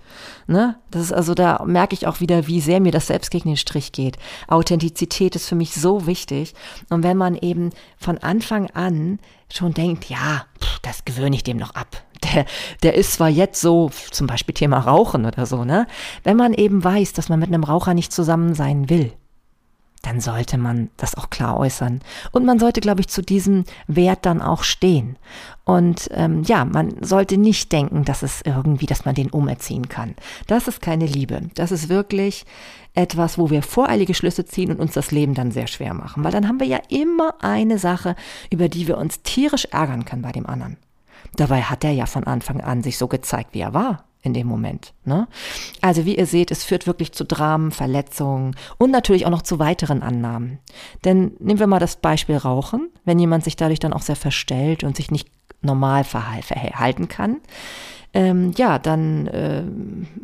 Ne? 0.47 0.77
Das 0.89 1.03
ist 1.03 1.11
also, 1.11 1.33
da 1.33 1.63
merke 1.65 1.93
ich 1.93 2.07
auch 2.07 2.21
wieder, 2.21 2.47
wie 2.47 2.61
sehr 2.61 2.79
mir 2.79 2.93
das 2.93 3.07
selbst 3.07 3.29
gegen 3.29 3.49
den 3.49 3.57
Strich 3.57 3.91
geht. 3.91 4.17
Authentizität 4.47 5.35
ist 5.35 5.47
für 5.47 5.55
mich 5.55 5.73
so 5.73 6.07
wichtig. 6.07 6.53
Und 6.89 7.03
wenn 7.03 7.17
man 7.17 7.35
eben 7.35 7.71
von 7.97 8.17
Anfang 8.19 8.69
an 8.71 9.19
schon 9.51 9.73
denkt, 9.73 10.05
ja, 10.05 10.45
pff, 10.61 10.79
das 10.79 11.03
gewöhne 11.03 11.35
ich 11.35 11.43
dem 11.43 11.57
noch 11.57 11.75
ab 11.75 12.03
der, 12.33 12.45
der 12.83 12.95
ist 12.95 13.13
zwar 13.13 13.29
jetzt 13.29 13.61
so, 13.61 13.91
zum 14.11 14.27
Beispiel 14.27 14.53
Thema 14.53 14.79
Rauchen 14.79 15.25
oder 15.25 15.45
so, 15.45 15.63
ne? 15.63 15.87
Wenn 16.23 16.37
man 16.37 16.53
eben 16.53 16.83
weiß, 16.83 17.13
dass 17.13 17.29
man 17.29 17.39
mit 17.39 17.49
einem 17.49 17.63
Raucher 17.63 17.93
nicht 17.93 18.11
zusammen 18.11 18.53
sein 18.53 18.89
will, 18.89 19.13
dann 20.05 20.21
sollte 20.21 20.57
man 20.57 20.89
das 20.97 21.15
auch 21.15 21.29
klar 21.29 21.57
äußern. 21.57 22.01
Und 22.31 22.45
man 22.45 22.59
sollte, 22.59 22.79
glaube 22.79 23.01
ich, 23.01 23.07
zu 23.07 23.23
diesem 23.23 23.63
Wert 23.87 24.25
dann 24.25 24.41
auch 24.41 24.63
stehen. 24.63 25.17
Und 25.63 26.09
ähm, 26.11 26.43
ja, 26.43 26.63
man 26.63 27.03
sollte 27.03 27.37
nicht 27.37 27.71
denken, 27.71 28.05
dass 28.05 28.21
es 28.21 28.41
irgendwie, 28.43 28.85
dass 28.85 29.05
man 29.05 29.15
den 29.15 29.31
umerziehen 29.31 29.89
kann. 29.89 30.13
Das 30.45 30.67
ist 30.67 30.81
keine 30.81 31.07
Liebe. 31.07 31.41
Das 31.55 31.71
ist 31.71 31.89
wirklich 31.89 32.45
etwas, 32.93 33.39
wo 33.39 33.49
wir 33.49 33.63
voreilige 33.63 34.13
Schlüsse 34.13 34.45
ziehen 34.45 34.69
und 34.71 34.79
uns 34.79 34.93
das 34.93 35.11
Leben 35.11 35.33
dann 35.33 35.51
sehr 35.51 35.67
schwer 35.67 35.95
machen. 35.95 36.23
Weil 36.23 36.31
dann 36.31 36.47
haben 36.47 36.59
wir 36.59 36.67
ja 36.67 36.79
immer 36.89 37.33
eine 37.41 37.79
Sache, 37.79 38.15
über 38.51 38.69
die 38.69 38.87
wir 38.87 38.97
uns 38.97 39.23
tierisch 39.23 39.65
ärgern 39.71 40.05
können 40.05 40.21
bei 40.21 40.31
dem 40.31 40.45
anderen. 40.45 40.77
Dabei 41.35 41.61
hat 41.61 41.83
er 41.83 41.91
ja 41.91 42.05
von 42.05 42.25
Anfang 42.25 42.61
an 42.61 42.83
sich 42.83 42.97
so 42.97 43.07
gezeigt, 43.07 43.53
wie 43.53 43.59
er 43.61 43.73
war 43.73 44.05
in 44.25 44.33
dem 44.33 44.47
Moment. 44.47 44.93
Ne? 45.05 45.27
Also 45.81 46.05
wie 46.05 46.17
ihr 46.17 46.25
seht, 46.25 46.49
es 46.49 46.63
führt 46.63 46.87
wirklich 46.87 47.11
zu 47.11 47.23
Dramen, 47.25 47.71
Verletzungen 47.71 48.55
und 48.77 48.91
natürlich 48.91 49.25
auch 49.25 49.31
noch 49.31 49.43
zu 49.43 49.59
weiteren 49.59 50.01
Annahmen. 50.01 50.59
Denn 51.03 51.33
nehmen 51.39 51.59
wir 51.59 51.67
mal 51.67 51.79
das 51.79 51.97
Beispiel 51.97 52.37
Rauchen. 52.37 52.89
Wenn 53.05 53.19
jemand 53.19 53.43
sich 53.43 53.55
dadurch 53.55 53.79
dann 53.79 53.93
auch 53.93 54.01
sehr 54.01 54.15
verstellt 54.15 54.83
und 54.83 54.97
sich 54.97 55.11
nicht 55.11 55.29
normal 55.61 56.03
verhalten 56.03 57.07
kann, 57.07 57.37
ähm, 58.15 58.53
ja, 58.55 58.79
dann 58.79 59.27
äh, 59.27 59.63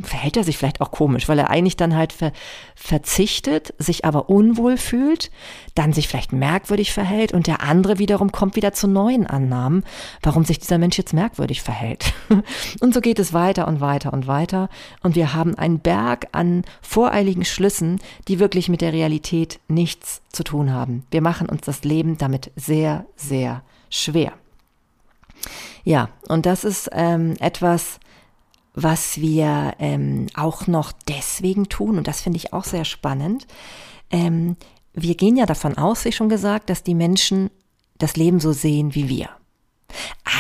verhält 0.01 0.37
er 0.37 0.45
sich 0.45 0.57
vielleicht 0.57 0.79
auch 0.79 0.91
komisch, 0.91 1.27
weil 1.27 1.37
er 1.37 1.49
eigentlich 1.49 1.75
dann 1.75 1.95
halt 1.95 2.13
ver 2.13 2.31
verzichtet, 2.73 3.73
sich 3.77 4.05
aber 4.05 4.29
unwohl 4.29 4.77
fühlt, 4.77 5.29
dann 5.75 5.91
sich 5.93 6.07
vielleicht 6.07 6.31
merkwürdig 6.31 6.93
verhält 6.93 7.33
und 7.33 7.45
der 7.45 7.61
andere 7.61 7.99
wiederum 7.99 8.31
kommt 8.31 8.55
wieder 8.55 8.73
zu 8.73 8.87
neuen 8.87 9.27
Annahmen, 9.27 9.83
warum 10.23 10.45
sich 10.45 10.57
dieser 10.57 10.77
Mensch 10.77 10.97
jetzt 10.97 11.13
merkwürdig 11.13 11.61
verhält. 11.61 12.13
und 12.79 12.93
so 12.93 13.01
geht 13.01 13.19
es 13.19 13.33
weiter 13.33 13.67
und 13.67 13.81
weiter 13.81 14.13
und 14.13 14.25
weiter 14.25 14.69
und 15.03 15.15
wir 15.15 15.33
haben 15.33 15.55
einen 15.55 15.79
Berg 15.79 16.29
an 16.31 16.63
voreiligen 16.81 17.43
Schlüssen, 17.43 17.99
die 18.29 18.39
wirklich 18.39 18.69
mit 18.69 18.79
der 18.79 18.93
Realität 18.93 19.59
nichts 19.67 20.21
zu 20.31 20.43
tun 20.43 20.71
haben. 20.71 21.03
Wir 21.11 21.21
machen 21.21 21.49
uns 21.49 21.61
das 21.61 21.83
Leben 21.83 22.17
damit 22.17 22.51
sehr, 22.55 23.05
sehr 23.17 23.63
schwer. 23.89 24.31
Ja, 25.83 26.09
und 26.27 26.45
das 26.45 26.63
ist 26.63 26.89
ähm, 26.93 27.35
etwas, 27.39 27.99
was 28.73 29.19
wir 29.19 29.73
ähm, 29.79 30.27
auch 30.35 30.67
noch 30.67 30.91
deswegen 31.07 31.69
tun, 31.69 31.97
und 31.97 32.07
das 32.07 32.21
finde 32.21 32.37
ich 32.37 32.53
auch 32.53 32.63
sehr 32.63 32.85
spannend. 32.85 33.47
Ähm, 34.11 34.55
wir 34.93 35.15
gehen 35.15 35.37
ja 35.37 35.45
davon 35.45 35.77
aus, 35.77 36.05
wie 36.05 36.11
schon 36.11 36.29
gesagt, 36.29 36.69
dass 36.69 36.83
die 36.83 36.95
Menschen 36.95 37.49
das 37.97 38.15
Leben 38.15 38.39
so 38.39 38.51
sehen 38.51 38.95
wie 38.95 39.09
wir. 39.09 39.29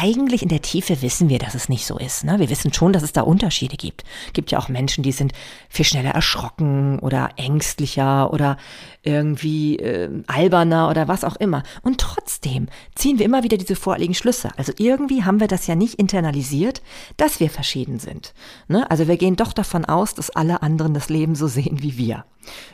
Eigentlich 0.01 0.41
in 0.43 0.49
der 0.49 0.61
Tiefe 0.61 1.01
wissen 1.01 1.29
wir, 1.29 1.39
dass 1.39 1.55
es 1.55 1.69
nicht 1.69 1.85
so 1.85 1.97
ist. 1.97 2.23
Ne? 2.23 2.39
Wir 2.39 2.49
wissen 2.49 2.73
schon, 2.73 2.93
dass 2.93 3.03
es 3.03 3.13
da 3.13 3.21
Unterschiede 3.21 3.77
gibt. 3.77 4.03
Es 4.27 4.33
gibt 4.33 4.51
ja 4.51 4.59
auch 4.59 4.69
Menschen, 4.69 5.03
die 5.03 5.11
sind 5.11 5.33
viel 5.69 5.85
schneller 5.85 6.11
erschrocken 6.11 6.99
oder 6.99 7.31
ängstlicher 7.37 8.31
oder 8.33 8.57
irgendwie 9.03 9.77
äh, 9.77 10.09
alberner 10.27 10.89
oder 10.89 11.07
was 11.07 11.23
auch 11.23 11.35
immer. 11.35 11.63
Und 11.81 11.99
trotzdem 11.99 12.67
ziehen 12.95 13.19
wir 13.19 13.25
immer 13.25 13.43
wieder 13.43 13.57
diese 13.57 13.75
vorliegenden 13.75 14.15
Schlüsse. 14.15 14.49
Also 14.57 14.73
irgendwie 14.77 15.23
haben 15.23 15.39
wir 15.39 15.47
das 15.47 15.67
ja 15.67 15.75
nicht 15.75 15.95
internalisiert, 15.95 16.81
dass 17.17 17.39
wir 17.39 17.49
verschieden 17.49 17.99
sind. 17.99 18.33
Ne? 18.67 18.89
Also 18.89 19.07
wir 19.07 19.17
gehen 19.17 19.35
doch 19.35 19.53
davon 19.53 19.85
aus, 19.85 20.13
dass 20.13 20.29
alle 20.29 20.61
anderen 20.61 20.93
das 20.93 21.09
Leben 21.09 21.35
so 21.35 21.47
sehen 21.47 21.81
wie 21.81 21.97
wir. 21.97 22.25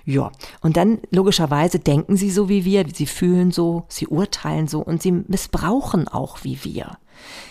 Ja, 0.05 0.31
und 0.61 0.77
dann 0.77 0.99
logischerweise 1.11 1.79
denken 1.79 2.15
sie 2.15 2.31
so 2.31 2.47
wie 2.47 2.63
wir, 2.63 2.85
sie 2.93 3.05
fühlen 3.05 3.51
so, 3.51 3.83
sie 3.89 4.07
urteilen 4.07 4.67
so 4.67 4.79
und 4.79 5.01
sie 5.01 5.11
missbrauchen 5.11 6.07
auch 6.07 6.43
wie 6.43 6.63
wir. 6.73 6.97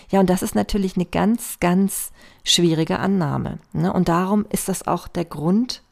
Ja, 0.09 0.19
und 0.19 0.29
das 0.29 0.41
ist 0.41 0.55
natürlich 0.55 0.95
eine 0.95 1.05
ganz, 1.05 1.59
ganz 1.59 2.11
schwierige 2.43 2.99
Annahme. 2.99 3.59
Ne? 3.73 3.91
Und 3.91 4.07
darum 4.07 4.45
ist 4.49 4.69
das 4.69 4.87
auch 4.87 5.07
der 5.07 5.25
Grund, 5.25 5.83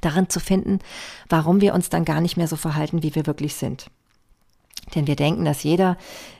darin 0.00 0.28
zu 0.28 0.40
finden, 0.40 0.78
warum 1.28 1.60
wir 1.60 1.74
uns 1.74 1.88
dann 1.88 2.04
gar 2.04 2.20
nicht 2.20 2.36
mehr 2.36 2.48
so 2.48 2.56
verhalten, 2.56 3.02
wie 3.02 3.14
wir 3.14 3.26
wirklich 3.26 3.54
sind. 3.54 3.86
Denn 4.94 5.06
wir 5.06 5.16
denken, 5.16 5.44
dass 5.44 5.62
jeder, 5.62 5.96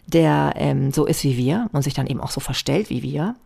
der 0.07 0.55
ähm, 0.57 0.91
so 0.91 1.07
ist 1.07 1.23
wie 1.25 1.37
wir 1.37 1.69
und 1.73 1.83
sich 1.83 1.95
dann 1.95 2.07
eben 2.07 2.21
auch 2.21 2.31
so 2.31 2.41
verstellt 2.41 2.91
wie 2.91 3.03
wir, 3.03 3.37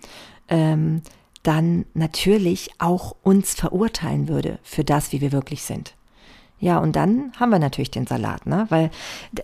ähm, 0.48 1.02
dann 1.42 1.86
natürlich 1.94 2.70
auch 2.78 3.14
uns 3.22 3.54
verurteilen 3.54 4.28
würde 4.28 4.58
für 4.62 4.84
das, 4.84 5.12
wie 5.12 5.20
wir 5.20 5.32
wirklich 5.32 5.62
sind. 5.62 5.94
Ja, 6.58 6.78
und 6.78 6.96
dann 6.96 7.32
haben 7.38 7.50
wir 7.50 7.58
natürlich 7.58 7.90
den 7.90 8.06
Salat, 8.06 8.46
ne? 8.46 8.66
Weil 8.70 8.90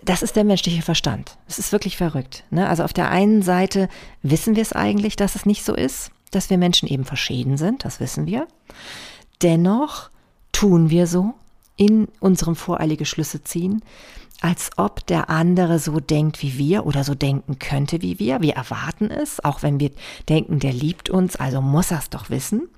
das 0.02 0.22
ist 0.22 0.34
der 0.34 0.44
menschliche 0.44 0.82
Verstand. 0.82 1.36
Es 1.46 1.58
ist 1.58 1.72
wirklich 1.72 1.98
verrückt. 1.98 2.44
Ne? 2.50 2.66
Also 2.66 2.84
auf 2.84 2.94
der 2.94 3.10
einen 3.10 3.42
Seite 3.42 3.88
wissen 4.22 4.56
wir 4.56 4.62
es 4.62 4.72
eigentlich, 4.72 5.16
dass 5.16 5.34
es 5.34 5.44
nicht 5.44 5.64
so 5.64 5.74
ist, 5.74 6.10
dass 6.30 6.48
wir 6.48 6.56
Menschen 6.56 6.88
eben 6.88 7.04
verschieden 7.04 7.58
sind, 7.58 7.84
das 7.84 8.00
wissen 8.00 8.26
wir. 8.26 8.48
Dennoch 9.42 10.08
tun 10.52 10.88
wir 10.88 11.06
so 11.06 11.34
in 11.76 12.08
unserem 12.20 12.56
voreilige 12.56 13.04
Schlüsse 13.04 13.44
ziehen, 13.44 13.82
als 14.40 14.70
ob 14.76 15.06
der 15.06 15.30
andere 15.30 15.78
so 15.78 16.00
denkt 16.00 16.42
wie 16.42 16.58
wir 16.58 16.86
oder 16.86 17.04
so 17.04 17.14
denken 17.14 17.58
könnte 17.58 18.02
wie 18.02 18.18
wir. 18.18 18.40
Wir 18.40 18.54
erwarten 18.54 19.10
es, 19.10 19.44
auch 19.44 19.62
wenn 19.62 19.78
wir 19.78 19.90
denken, 20.28 20.58
der 20.58 20.72
liebt 20.72 21.10
uns, 21.10 21.36
also 21.36 21.60
muss 21.60 21.90
er 21.90 21.98
es 21.98 22.10
doch 22.10 22.30
wissen. 22.30 22.68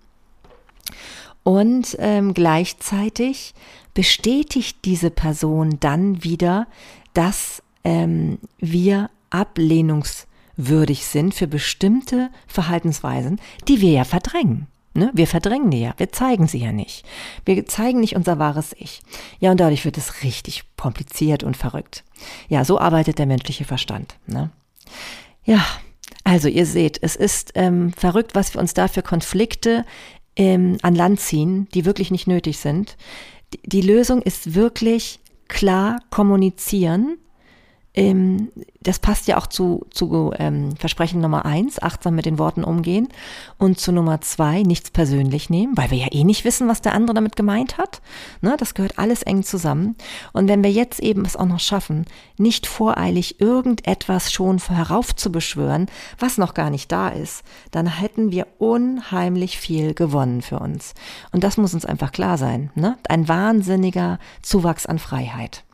Und 1.43 1.97
ähm, 2.01 2.35
gleichzeitig 2.35 3.55
bestätigt 3.95 4.79
diese 4.85 5.11
Person 5.11 5.79
dann 5.81 6.23
wieder, 6.23 6.67
dass 7.15 7.63
ähm, 7.85 8.39
wir 8.59 9.11
ablehnungswürdig 9.31 11.07
sind 11.07 11.35
für 11.35 11.47
bestimmte 11.47 12.31
Verhaltensweisen, 12.47 13.41
die 13.69 13.81
wir 13.81 13.93
ja 13.93 14.05
verdrängen. 14.05 14.67
Ne? 14.97 15.11
Wir 15.13 15.27
verdrängen 15.27 15.71
die 15.71 15.81
ja, 15.81 15.95
wir 15.97 16.13
zeigen 16.13 16.47
sie 16.47 16.59
ja 16.59 16.71
nicht. 16.71 17.05
Wir 17.45 17.67
zeigen 17.67 18.01
nicht 18.01 18.15
unser 18.15 18.39
wahres 18.39 18.75
Ich. 18.79 19.03
Ja, 19.41 19.51
und 19.51 19.59
dadurch 19.59 19.85
wird 19.85 19.99
es 19.99 20.23
richtig 20.23 20.63
kompliziert 20.77 21.43
und 21.43 21.57
verrückt. 21.57 22.05
Ja, 22.49 22.65
so 22.65 22.79
arbeitet 22.79 23.19
der 23.19 23.27
menschliche 23.27 23.65
Verstand. 23.65 24.15
Ne? 24.27 24.51
Ja, 25.45 25.65
also 26.23 26.49
ihr 26.49 26.65
seht, 26.65 27.03
es 27.03 27.17
ist 27.17 27.53
ähm, 27.57 27.93
verrückt, 27.93 28.37
was 28.37 28.55
wir 28.55 28.61
uns 28.61 28.73
da 28.73 28.87
für 28.87 29.03
Konflikte 29.03 29.85
ähm, 30.37 30.79
an 30.83 30.95
Land 30.95 31.21
ziehen, 31.21 31.69
die 31.75 31.85
wirklich 31.85 32.13
nicht 32.13 32.29
nötig 32.29 32.59
sind. 32.59 32.97
Die, 33.65 33.81
Lösung 33.81 34.23
ist 34.23 34.55
wirklich 34.55 35.21
klar 35.49 36.01
kommunizieren 36.11 37.19
ähm, 37.95 38.51
das 38.83 38.99
passt 38.99 39.29
ja 39.29 39.39
auch 39.39 39.47
zu, 39.47 39.87
zu 39.91 40.33
ähm, 40.37 40.77
Versprechen 40.77 41.21
Nummer 41.21 41.47
eins, 41.47 41.81
achtsam 41.81 42.17
mit 42.17 42.27
den 42.27 42.39
Worten 42.39 42.65
umgehen. 42.65 43.09
Und 43.57 43.79
zu 43.79 43.93
Nummer 43.93 44.21
zwei, 44.21 44.63
nichts 44.63 44.91
persönlich 44.91 45.49
nehmen, 45.49 45.77
weil 45.77 45.91
wir 45.91 45.99
ja 45.99 46.09
eh 46.11 46.25
nicht 46.25 46.45
wissen, 46.45 46.69
was 46.69 46.83
der 46.83 46.93
andere 46.93 47.15
damit 47.15 47.37
gemeint 47.37 47.79
hat. 47.79 48.03
Ne, 48.41 48.57
das 48.59 48.75
gehört 48.75 48.99
alles 48.99 49.23
eng 49.23 49.45
zusammen. 49.45 49.97
Und 50.33 50.49
wenn 50.49 50.65
wir 50.65 50.73
jetzt 50.73 51.01
eben 51.01 51.25
es 51.25 51.37
auch 51.37 51.47
noch 51.47 51.61
schaffen, 51.61 52.05
nicht 52.37 52.67
voreilig 52.67 53.41
irgendetwas 53.41 54.33
schon 54.33 54.59
heraufzubeschwören, 54.59 55.87
was 56.19 56.37
noch 56.37 56.55
gar 56.55 56.71
nicht 56.71 56.91
da 56.91 57.09
ist, 57.09 57.45
dann 57.71 57.87
hätten 57.87 58.33
wir 58.33 58.47
unheimlich 58.59 59.59
viel 59.59 59.95
gewonnen 59.95 60.43
für 60.43 60.59
uns. 60.59 60.95
Und 61.33 61.45
das 61.45 61.57
muss 61.57 61.75
uns 61.75 61.85
einfach 61.85 62.13
klar 62.13 62.39
sein. 62.39 62.71
Ne? 62.75 62.99
Ein 63.09 63.29
wahnsinniger 63.29 64.19
Zuwachs 64.43 64.85
an 64.85 64.99
Freiheit. 64.99 65.65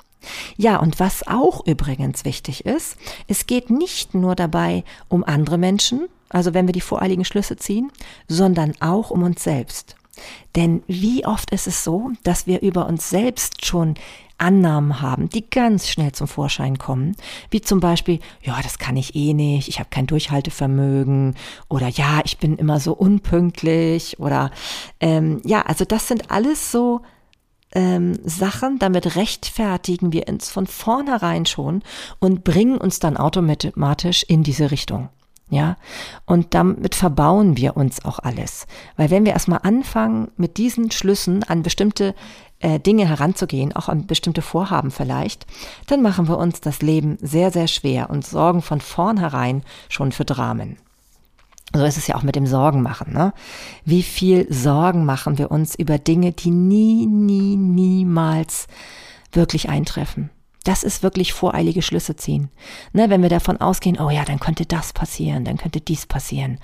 Ja, 0.57 0.77
und 0.77 1.01
was 1.01 1.27
auch 1.27 1.67
übrigens 1.67 2.25
wichtig 2.25 2.67
ist, 2.67 2.97
es 3.27 3.47
geht 3.47 3.71
nicht 3.71 4.15
nur 4.15 4.35
dabei 4.35 4.85
um 5.09 5.25
andere 5.25 5.59
Menschen, 5.59 6.09
also 6.29 6.55
wenn 6.55 6.67
wir 6.67 6.73
die 6.73 6.81
voreiligen 6.81 7.25
Schlüsse 7.25 7.57
ziehen, 7.57 7.91
sondern 8.29 8.75
auch 8.81 9.11
um 9.11 9.23
uns 9.23 9.43
selbst. 9.43 9.97
Denn 10.57 10.83
wie 10.87 11.25
oft 11.25 11.51
ist 11.51 11.67
es 11.67 11.85
so, 11.85 12.11
dass 12.23 12.47
wir 12.47 12.61
über 12.61 12.87
uns 12.87 13.09
selbst 13.09 13.65
schon 13.65 13.95
Annahmen 14.41 15.03
haben, 15.03 15.29
die 15.29 15.49
ganz 15.49 15.89
schnell 15.89 16.13
zum 16.13 16.27
Vorschein 16.27 16.79
kommen, 16.79 17.15
wie 17.51 17.61
zum 17.61 17.81
Beispiel, 17.81 18.21
ja, 18.43 18.59
das 18.63 18.79
kann 18.79 18.97
ich 18.97 19.15
eh 19.15 19.35
nicht, 19.35 19.69
ich 19.69 19.79
habe 19.79 19.91
kein 19.91 20.07
Durchhaltevermögen 20.07 21.35
oder 21.69 21.89
ja, 21.89 22.21
ich 22.25 22.39
bin 22.39 22.57
immer 22.57 22.81
so 22.81 22.93
unpünktlich 22.93 24.19
oder 24.19 24.51
ähm, 24.99 25.43
ja, 25.45 25.63
also 25.63 25.85
das 25.85 26.09
sind 26.09 26.31
alles 26.31 26.73
so 26.73 27.03
ähm, 27.73 28.19
Sachen, 28.25 28.79
damit 28.79 29.17
rechtfertigen 29.17 30.13
wir 30.13 30.29
uns 30.29 30.51
von 30.51 30.67
vornherein 30.67 31.47
schon 31.47 31.83
und 32.19 32.45
bringen 32.45 32.79
uns 32.79 32.99
dann 32.99 33.17
automatisch 33.17 34.25
in 34.25 34.43
diese 34.43 34.71
Richtung. 34.71 35.09
Ja, 35.53 35.77
und 36.27 36.55
damit 36.55 36.95
verbauen 36.95 37.57
wir 37.57 37.77
uns 37.77 38.05
auch 38.05 38.21
alles. 38.21 38.69
Weil 38.97 39.11
wenn 39.11 39.25
wir 39.25 39.33
erstmal 39.33 39.61
anfangen, 39.65 40.31
mit 40.37 40.59
diesen 40.59 40.93
Schlüssen 40.93 41.43
an 41.43 41.65
bestimmte 41.65 42.15
äh, 42.61 42.79
Dinge 42.79 43.09
heranzugehen, 43.09 43.75
auch 43.75 43.89
an 43.89 44.07
bestimmte 44.07 44.43
Vorhaben 44.43 44.93
vielleicht, 44.93 45.47
dann 45.89 46.03
machen 46.03 46.29
wir 46.29 46.39
uns 46.39 46.61
das 46.61 46.83
Leben 46.83 47.19
sehr, 47.21 47.51
sehr 47.51 47.67
schwer 47.67 48.11
und 48.11 48.25
sorgen 48.25 48.63
von 48.63 48.81
vornherein 48.81 49.65
schon 49.89 50.13
für 50.13 50.25
Dramen. 50.25 50.77
So 51.73 51.85
ist 51.85 51.97
es 51.97 52.07
ja 52.07 52.17
auch 52.17 52.23
mit 52.23 52.37
dem 52.37 52.47
Sorgen 52.47 52.83
machen. 52.83 53.13
Ne? 53.13 53.33
Wie 53.85 54.03
viel 54.03 54.53
Sorgen 54.53 55.05
machen 55.05 55.39
wir 55.39 55.51
uns 55.51 55.75
über 55.75 55.99
Dinge, 55.99 56.33
die 56.33 56.51
nie, 56.51 57.07
nie, 57.07 57.57
niemals 57.57 58.67
wirklich 59.33 59.69
eintreffen? 59.69 60.31
Das 60.65 60.83
ist 60.83 61.03
wirklich 61.03 61.33
voreilige 61.33 61.81
Schlüsse 61.81 62.17
ziehen. 62.17 62.51
Ne, 62.93 63.09
wenn 63.09 63.23
wir 63.23 63.31
davon 63.31 63.59
ausgehen, 63.59 63.99
oh 63.99 64.11
ja, 64.11 64.27
dann 64.27 64.41
könnte 64.41 64.67
das 64.67 64.93
passieren, 64.93 65.45
dann 65.45 65.57
könnte 65.57 65.81
dies 65.81 66.05
passieren. 66.05 66.59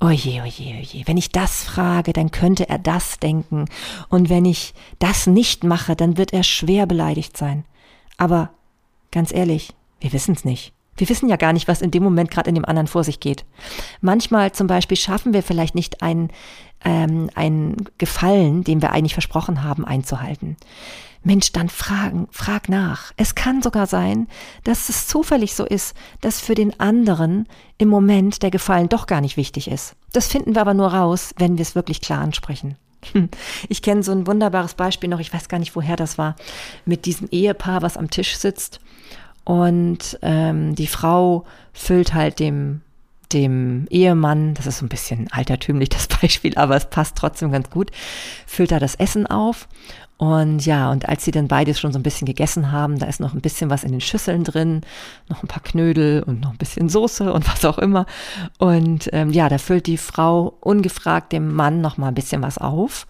Oh 0.00 0.10
je, 0.10 0.40
oh 0.40 0.44
je, 0.46 0.76
oh 0.78 0.82
je. 0.82 1.02
Wenn 1.06 1.16
ich 1.16 1.30
das 1.30 1.64
frage, 1.64 2.12
dann 2.12 2.30
könnte 2.30 2.68
er 2.68 2.78
das 2.78 3.18
denken. 3.18 3.64
Und 4.08 4.28
wenn 4.28 4.44
ich 4.44 4.72
das 5.00 5.26
nicht 5.26 5.64
mache, 5.64 5.96
dann 5.96 6.16
wird 6.16 6.32
er 6.32 6.44
schwer 6.44 6.86
beleidigt 6.86 7.36
sein. 7.36 7.64
Aber 8.18 8.50
ganz 9.10 9.32
ehrlich, 9.32 9.74
wir 9.98 10.12
wissen 10.12 10.34
es 10.34 10.44
nicht. 10.44 10.72
Wir 10.96 11.08
wissen 11.08 11.28
ja 11.28 11.36
gar 11.36 11.52
nicht, 11.52 11.68
was 11.68 11.82
in 11.82 11.90
dem 11.90 12.02
Moment 12.02 12.30
gerade 12.30 12.48
in 12.48 12.54
dem 12.54 12.64
anderen 12.64 12.86
vor 12.86 13.04
sich 13.04 13.20
geht. 13.20 13.44
Manchmal 14.00 14.52
zum 14.52 14.66
Beispiel 14.66 14.96
schaffen 14.96 15.32
wir 15.32 15.42
vielleicht 15.42 15.74
nicht 15.74 16.02
einen, 16.02 16.28
ähm, 16.84 17.30
einen 17.34 17.76
Gefallen, 17.98 18.64
den 18.64 18.82
wir 18.82 18.92
eigentlich 18.92 19.14
versprochen 19.14 19.62
haben, 19.62 19.84
einzuhalten. 19.84 20.56
Mensch, 21.22 21.52
dann 21.52 21.68
fragen, 21.68 22.28
frag 22.30 22.68
nach. 22.68 23.12
Es 23.16 23.34
kann 23.34 23.60
sogar 23.60 23.86
sein, 23.86 24.26
dass 24.64 24.88
es 24.88 25.06
zufällig 25.06 25.54
so 25.54 25.66
ist, 25.66 25.94
dass 26.22 26.40
für 26.40 26.54
den 26.54 26.80
anderen 26.80 27.46
im 27.76 27.88
Moment 27.88 28.42
der 28.42 28.50
Gefallen 28.50 28.88
doch 28.88 29.06
gar 29.06 29.20
nicht 29.20 29.36
wichtig 29.36 29.70
ist. 29.70 29.96
Das 30.12 30.28
finden 30.28 30.54
wir 30.54 30.62
aber 30.62 30.72
nur 30.72 30.88
raus, 30.88 31.34
wenn 31.36 31.58
wir 31.58 31.62
es 31.62 31.74
wirklich 31.74 32.00
klar 32.00 32.20
ansprechen. 32.20 32.76
Ich 33.70 33.80
kenne 33.80 34.02
so 34.02 34.12
ein 34.12 34.26
wunderbares 34.26 34.74
Beispiel 34.74 35.08
noch, 35.08 35.20
ich 35.20 35.32
weiß 35.32 35.48
gar 35.48 35.58
nicht, 35.58 35.74
woher 35.74 35.96
das 35.96 36.18
war, 36.18 36.36
mit 36.84 37.06
diesem 37.06 37.28
Ehepaar, 37.30 37.80
was 37.80 37.96
am 37.96 38.10
Tisch 38.10 38.36
sitzt 38.36 38.80
und 39.50 40.16
ähm, 40.22 40.76
die 40.76 40.86
Frau 40.86 41.44
füllt 41.72 42.14
halt 42.14 42.38
dem, 42.38 42.82
dem 43.32 43.88
Ehemann, 43.90 44.54
das 44.54 44.68
ist 44.68 44.78
so 44.78 44.86
ein 44.86 44.88
bisschen 44.88 45.26
altertümlich 45.32 45.88
das 45.88 46.06
Beispiel, 46.22 46.56
aber 46.56 46.76
es 46.76 46.88
passt 46.88 47.16
trotzdem 47.16 47.50
ganz 47.50 47.68
gut, 47.68 47.90
füllt 48.46 48.70
da 48.70 48.78
das 48.78 48.94
Essen 48.94 49.26
auf. 49.26 49.66
Und 50.18 50.64
ja, 50.66 50.92
und 50.92 51.08
als 51.08 51.24
sie 51.24 51.32
dann 51.32 51.48
beides 51.48 51.80
schon 51.80 51.92
so 51.92 51.98
ein 51.98 52.04
bisschen 52.04 52.26
gegessen 52.26 52.70
haben, 52.70 53.00
da 53.00 53.06
ist 53.06 53.18
noch 53.18 53.34
ein 53.34 53.40
bisschen 53.40 53.70
was 53.70 53.82
in 53.82 53.90
den 53.90 54.00
Schüsseln 54.00 54.44
drin, 54.44 54.82
noch 55.28 55.42
ein 55.42 55.48
paar 55.48 55.64
Knödel 55.64 56.22
und 56.22 56.38
noch 56.38 56.52
ein 56.52 56.58
bisschen 56.58 56.88
Soße 56.88 57.32
und 57.32 57.48
was 57.52 57.64
auch 57.64 57.78
immer. 57.78 58.06
Und 58.58 59.10
ähm, 59.12 59.30
ja, 59.30 59.48
da 59.48 59.58
füllt 59.58 59.88
die 59.88 59.98
Frau 59.98 60.54
ungefragt 60.60 61.32
dem 61.32 61.52
Mann 61.52 61.80
noch 61.80 61.96
mal 61.96 62.06
ein 62.06 62.14
bisschen 62.14 62.42
was 62.42 62.58
auf. 62.58 63.08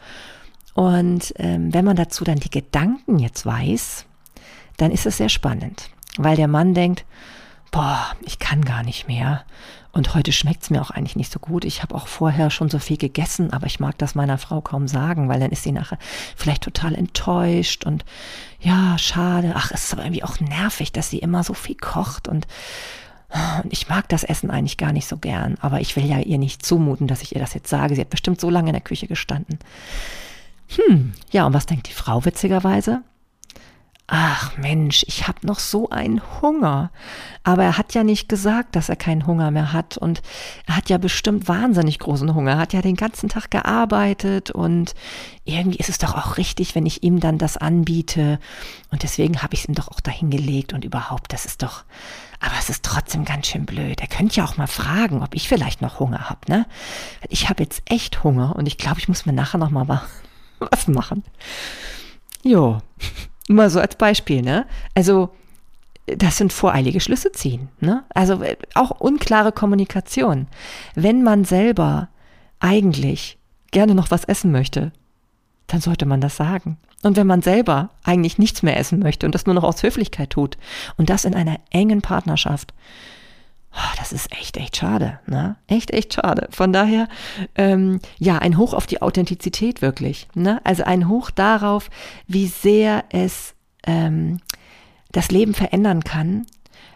Und 0.73 1.35
ähm, 1.37 1.75
wenn 1.75 1.85
man 1.85 1.97
dazu 1.97 2.25
dann 2.25 2.41
die 2.41 2.49
Gedanken 2.49 3.19
jetzt 3.19 3.45
weiß, 3.45 4.07
dann 4.79 4.91
ist 4.91 5.05
es 5.05 5.19
sehr 5.19 5.29
spannend 5.29 5.91
weil 6.25 6.37
der 6.37 6.49
Mann 6.49 6.75
denkt, 6.75 7.05
boah, 7.71 8.07
ich 8.23 8.39
kann 8.39 8.65
gar 8.65 8.83
nicht 8.83 9.09
mehr. 9.09 9.45
Und 9.93 10.15
heute 10.15 10.31
schmeckt 10.31 10.63
es 10.63 10.71
mir 10.71 10.81
auch 10.83 10.91
eigentlich 10.91 11.17
nicht 11.17 11.33
so 11.33 11.41
gut. 11.41 11.65
Ich 11.65 11.83
habe 11.83 11.97
auch 11.97 12.07
vorher 12.07 12.51
schon 12.51 12.71
so 12.71 12.79
viel 12.79 12.97
gegessen, 12.97 13.53
aber 13.53 13.67
ich 13.67 13.81
mag 13.81 13.99
das 13.99 14.15
meiner 14.15 14.39
Frau 14.39 14.61
kaum 14.61 14.87
sagen, 14.87 15.29
weil 15.29 15.41
dann 15.41 15.51
ist 15.51 15.65
sie 15.65 15.73
nachher 15.73 15.99
vielleicht 16.37 16.63
total 16.63 16.95
enttäuscht 16.95 17.85
und 17.85 18.05
ja, 18.61 18.97
schade. 18.99 19.53
Ach, 19.57 19.73
es 19.73 19.85
ist 19.85 19.93
aber 19.93 20.05
irgendwie 20.05 20.23
auch 20.23 20.39
nervig, 20.39 20.93
dass 20.93 21.11
sie 21.11 21.19
immer 21.19 21.43
so 21.43 21.55
viel 21.55 21.75
kocht 21.75 22.29
und, 22.29 22.47
und 23.65 23.73
ich 23.73 23.89
mag 23.89 24.09
das 24.09 24.23
Essen 24.23 24.51
eigentlich 24.51 24.77
gar 24.77 24.93
nicht 24.93 25.09
so 25.09 25.17
gern. 25.17 25.57
Aber 25.61 25.81
ich 25.81 25.97
will 25.97 26.07
ja 26.07 26.19
ihr 26.21 26.39
nicht 26.39 26.65
zumuten, 26.65 27.09
dass 27.09 27.23
ich 27.23 27.35
ihr 27.35 27.41
das 27.41 27.55
jetzt 27.55 27.69
sage. 27.69 27.97
Sie 27.97 28.01
hat 28.01 28.11
bestimmt 28.11 28.41
so 28.41 28.49
lange 28.49 28.69
in 28.69 28.75
der 28.75 28.83
Küche 28.83 29.09
gestanden. 29.09 29.59
Hm, 30.77 31.15
ja, 31.33 31.47
und 31.47 31.53
was 31.53 31.67
denkt 31.67 31.89
die 31.89 31.95
Frau 31.95 32.25
witzigerweise? 32.25 33.03
Ach 34.13 34.57
Mensch, 34.57 35.05
ich 35.07 35.29
habe 35.29 35.47
noch 35.47 35.61
so 35.61 35.89
einen 35.89 36.21
Hunger. 36.43 36.91
Aber 37.45 37.63
er 37.63 37.79
hat 37.79 37.95
ja 37.95 38.03
nicht 38.03 38.29
gesagt, 38.29 38.75
dass 38.75 38.89
er 38.89 38.97
keinen 38.97 39.25
Hunger 39.25 39.53
mehr 39.53 39.73
hat. 39.73 39.97
Und 39.97 40.21
er 40.67 40.77
hat 40.77 40.91
ja 40.91 40.99
bestimmt 40.99 41.47
wahnsinnig 41.47 42.01
großen 42.01 42.35
Hunger. 42.35 42.53
Er 42.53 42.59
hat 42.59 42.73
ja 42.73 42.83
den 42.83 42.97
ganzen 42.97 43.29
Tag 43.29 43.53
gearbeitet 43.53 44.51
und 44.51 44.95
irgendwie 45.45 45.79
ist 45.79 45.89
es 45.89 45.99
doch 45.99 46.17
auch 46.17 46.39
richtig, 46.39 46.75
wenn 46.75 46.87
ich 46.87 47.05
ihm 47.05 47.21
dann 47.21 47.39
das 47.39 47.57
anbiete. 47.57 48.41
Und 48.91 49.05
deswegen 49.05 49.43
habe 49.43 49.55
ich 49.55 49.61
es 49.61 49.69
ihm 49.69 49.77
doch 49.77 49.89
auch 49.89 50.01
dahin 50.01 50.29
gelegt 50.29 50.73
und 50.73 50.85
überhaupt, 50.85 51.33
das 51.33 51.47
ist 51.47 51.63
doch. 51.63 51.85
Aber 52.41 52.55
es 52.59 52.69
ist 52.69 52.83
trotzdem 52.83 53.25
ganz 53.25 53.47
schön 53.47 53.65
blöd. 53.65 54.01
Er 54.01 54.09
könnte 54.09 54.35
ja 54.37 54.45
auch 54.45 54.57
mal 54.57 54.67
fragen, 54.67 55.23
ob 55.23 55.37
ich 55.37 55.49
vielleicht 55.49 55.83
noch 55.83 56.01
Hunger 56.01 56.29
habe, 56.29 56.41
ne? 56.49 56.67
Ich 57.29 57.49
habe 57.49 57.63
jetzt 57.63 57.83
echt 57.85 58.25
Hunger 58.25 58.57
und 58.57 58.67
ich 58.67 58.77
glaube, 58.77 58.99
ich 58.99 59.07
muss 59.07 59.25
mir 59.25 59.33
nachher 59.33 59.59
noch 59.59 59.71
mal 59.71 59.87
was 60.59 60.89
machen. 60.89 61.23
Jo, 62.43 62.81
mal 63.55 63.71
so 63.71 63.81
als 63.81 63.97
Beispiel, 63.97 64.43
ne? 64.43 64.67
Also, 64.95 65.31
das 66.07 66.37
sind 66.37 66.53
voreilige 66.53 67.01
Schlüsse 67.01 67.33
ziehen, 67.33 67.69
ne? 67.81 68.05
Also 68.15 68.43
äh, 68.43 68.57
auch 68.75 68.91
unklare 68.91 69.53
Kommunikation. 69.53 70.47
Wenn 70.95 71.23
man 71.23 71.45
selber 71.45 72.09
eigentlich 72.59 73.39
gerne 73.71 73.95
noch 73.95 74.11
was 74.11 74.25
essen 74.25 74.51
möchte, 74.53 74.93
dann 75.67 75.81
sollte 75.81 76.07
man 76.07 76.21
das 76.21 76.37
sagen. 76.37 76.79
Und 77.03 77.17
wenn 77.17 77.27
man 77.27 77.43
selber 77.43 77.91
eigentlich 78.05 78.39
nichts 78.39 78.63
mehr 78.63 78.77
essen 78.77 78.99
möchte 78.99 79.25
und 79.25 79.35
das 79.35 79.47
nur 79.47 79.55
noch 79.55 79.65
aus 79.65 79.83
Höflichkeit 79.83 80.31
tut 80.31 80.59
und 80.97 81.09
das 81.09 81.25
in 81.25 81.35
einer 81.35 81.59
engen 81.71 82.03
Partnerschaft, 82.03 82.75
das 83.97 84.13
ist 84.13 84.33
echt, 84.33 84.57
echt 84.57 84.77
schade. 84.77 85.21
Ne? 85.27 85.57
Echt, 85.67 85.93
echt 85.93 86.15
schade. 86.15 86.49
Von 86.51 86.73
daher, 86.73 87.09
ähm, 87.55 88.01
ja, 88.19 88.39
ein 88.39 88.57
Hoch 88.57 88.75
auf 88.75 88.87
die 88.87 89.03
Authentizität 89.03 89.83
wirklich. 89.83 90.29
Ne? 90.35 90.61
Also 90.65 90.85
ein 90.85 91.09
Hoch 91.09 91.31
darauf, 91.31 91.91
wie 92.27 92.47
sehr 92.47 93.05
es 93.11 93.55
ähm, 93.87 94.41
das 95.13 95.31
Leben 95.31 95.55
verändern 95.55 96.03
kann, 96.03 96.47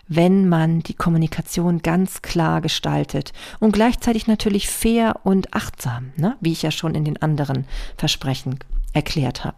wenn 0.08 0.48
man 0.48 0.80
die 0.80 0.94
Kommunikation 0.94 1.80
ganz 1.80 2.22
klar 2.22 2.60
gestaltet 2.60 3.32
und 3.60 3.72
gleichzeitig 3.72 4.26
natürlich 4.26 4.68
fair 4.68 5.20
und 5.24 5.54
achtsam, 5.54 6.12
ne? 6.16 6.36
wie 6.40 6.52
ich 6.52 6.62
ja 6.62 6.70
schon 6.70 6.94
in 6.94 7.04
den 7.04 7.22
anderen 7.22 7.66
Versprechen 7.96 8.58
erklärt 8.92 9.44
habe. 9.44 9.56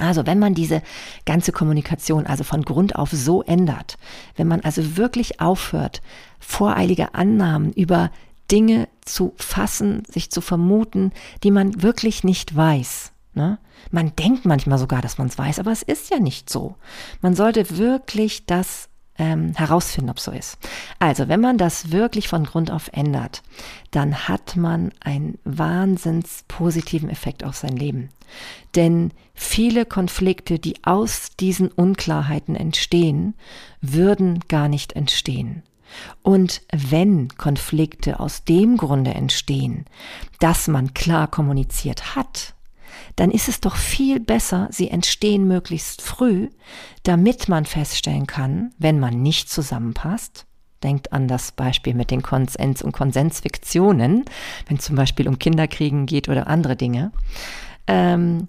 Also 0.00 0.26
wenn 0.26 0.38
man 0.38 0.54
diese 0.54 0.82
ganze 1.24 1.52
Kommunikation 1.52 2.26
also 2.26 2.42
von 2.42 2.62
Grund 2.62 2.96
auf 2.96 3.10
so 3.12 3.42
ändert, 3.42 3.96
wenn 4.36 4.48
man 4.48 4.60
also 4.60 4.96
wirklich 4.96 5.40
aufhört, 5.40 6.02
voreilige 6.40 7.14
Annahmen 7.14 7.72
über 7.72 8.10
Dinge 8.50 8.88
zu 9.04 9.34
fassen, 9.36 10.02
sich 10.08 10.30
zu 10.30 10.40
vermuten, 10.40 11.12
die 11.42 11.50
man 11.50 11.82
wirklich 11.82 12.24
nicht 12.24 12.54
weiß. 12.54 13.12
Ne? 13.34 13.58
Man 13.90 14.14
denkt 14.16 14.44
manchmal 14.44 14.78
sogar, 14.78 15.00
dass 15.00 15.18
man 15.18 15.28
es 15.28 15.38
weiß, 15.38 15.58
aber 15.58 15.70
es 15.70 15.82
ist 15.82 16.10
ja 16.10 16.18
nicht 16.18 16.50
so. 16.50 16.74
Man 17.20 17.34
sollte 17.34 17.76
wirklich 17.78 18.46
das 18.46 18.88
ähm, 19.18 19.54
herausfinden, 19.54 20.10
ob 20.10 20.18
so 20.18 20.30
ist. 20.30 20.58
Also, 20.98 21.28
wenn 21.28 21.40
man 21.40 21.58
das 21.58 21.92
wirklich 21.92 22.28
von 22.28 22.44
Grund 22.44 22.70
auf 22.70 22.90
ändert, 22.92 23.42
dann 23.90 24.28
hat 24.28 24.56
man 24.56 24.92
einen 25.00 25.38
wahnsinns 25.44 26.44
positiven 26.48 27.10
Effekt 27.10 27.44
auf 27.44 27.56
sein 27.56 27.76
Leben. 27.76 28.10
Denn 28.74 29.12
viele 29.34 29.86
Konflikte, 29.86 30.58
die 30.58 30.84
aus 30.84 31.30
diesen 31.38 31.68
Unklarheiten 31.68 32.56
entstehen, 32.56 33.34
würden 33.80 34.40
gar 34.48 34.68
nicht 34.68 34.94
entstehen. 34.94 35.62
Und 36.22 36.62
wenn 36.72 37.28
Konflikte 37.36 38.18
aus 38.18 38.44
dem 38.44 38.76
Grunde 38.76 39.14
entstehen, 39.14 39.84
dass 40.40 40.66
man 40.66 40.94
klar 40.94 41.28
kommuniziert 41.28 42.16
hat, 42.16 42.53
dann 43.16 43.30
ist 43.30 43.48
es 43.48 43.60
doch 43.60 43.76
viel 43.76 44.20
besser, 44.20 44.68
sie 44.70 44.90
entstehen 44.90 45.46
möglichst 45.46 46.02
früh, 46.02 46.48
damit 47.02 47.48
man 47.48 47.64
feststellen 47.64 48.26
kann, 48.26 48.72
wenn 48.78 48.98
man 48.98 49.22
nicht 49.22 49.50
zusammenpasst. 49.50 50.46
Denkt 50.82 51.12
an 51.12 51.28
das 51.28 51.52
Beispiel 51.52 51.94
mit 51.94 52.10
den 52.10 52.22
Konsens- 52.22 52.82
und 52.82 52.92
Konsensfiktionen, 52.92 54.24
wenn 54.66 54.76
es 54.76 54.84
zum 54.84 54.96
Beispiel 54.96 55.28
um 55.28 55.38
Kinderkriegen 55.38 56.06
geht 56.06 56.28
oder 56.28 56.46
andere 56.46 56.76
Dinge. 56.76 57.12
Ähm, 57.86 58.46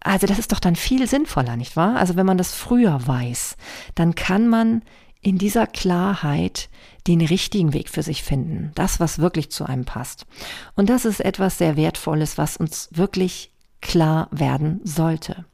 also 0.00 0.26
das 0.26 0.38
ist 0.38 0.52
doch 0.52 0.60
dann 0.60 0.76
viel 0.76 1.06
sinnvoller, 1.06 1.56
nicht 1.56 1.76
wahr? 1.76 1.96
Also 1.96 2.16
wenn 2.16 2.26
man 2.26 2.38
das 2.38 2.54
früher 2.54 3.06
weiß, 3.06 3.56
dann 3.94 4.14
kann 4.14 4.48
man 4.48 4.82
in 5.22 5.38
dieser 5.38 5.66
Klarheit 5.66 6.68
den 7.06 7.20
richtigen 7.20 7.72
Weg 7.72 7.88
für 7.88 8.02
sich 8.02 8.22
finden, 8.22 8.72
das, 8.74 9.00
was 9.00 9.18
wirklich 9.18 9.50
zu 9.50 9.64
einem 9.64 9.84
passt. 9.84 10.26
Und 10.74 10.90
das 10.90 11.04
ist 11.04 11.20
etwas 11.20 11.58
sehr 11.58 11.76
Wertvolles, 11.76 12.38
was 12.38 12.56
uns 12.56 12.88
wirklich 12.92 13.51
klar 13.82 14.28
werden 14.30 14.80
sollte. 14.84 15.44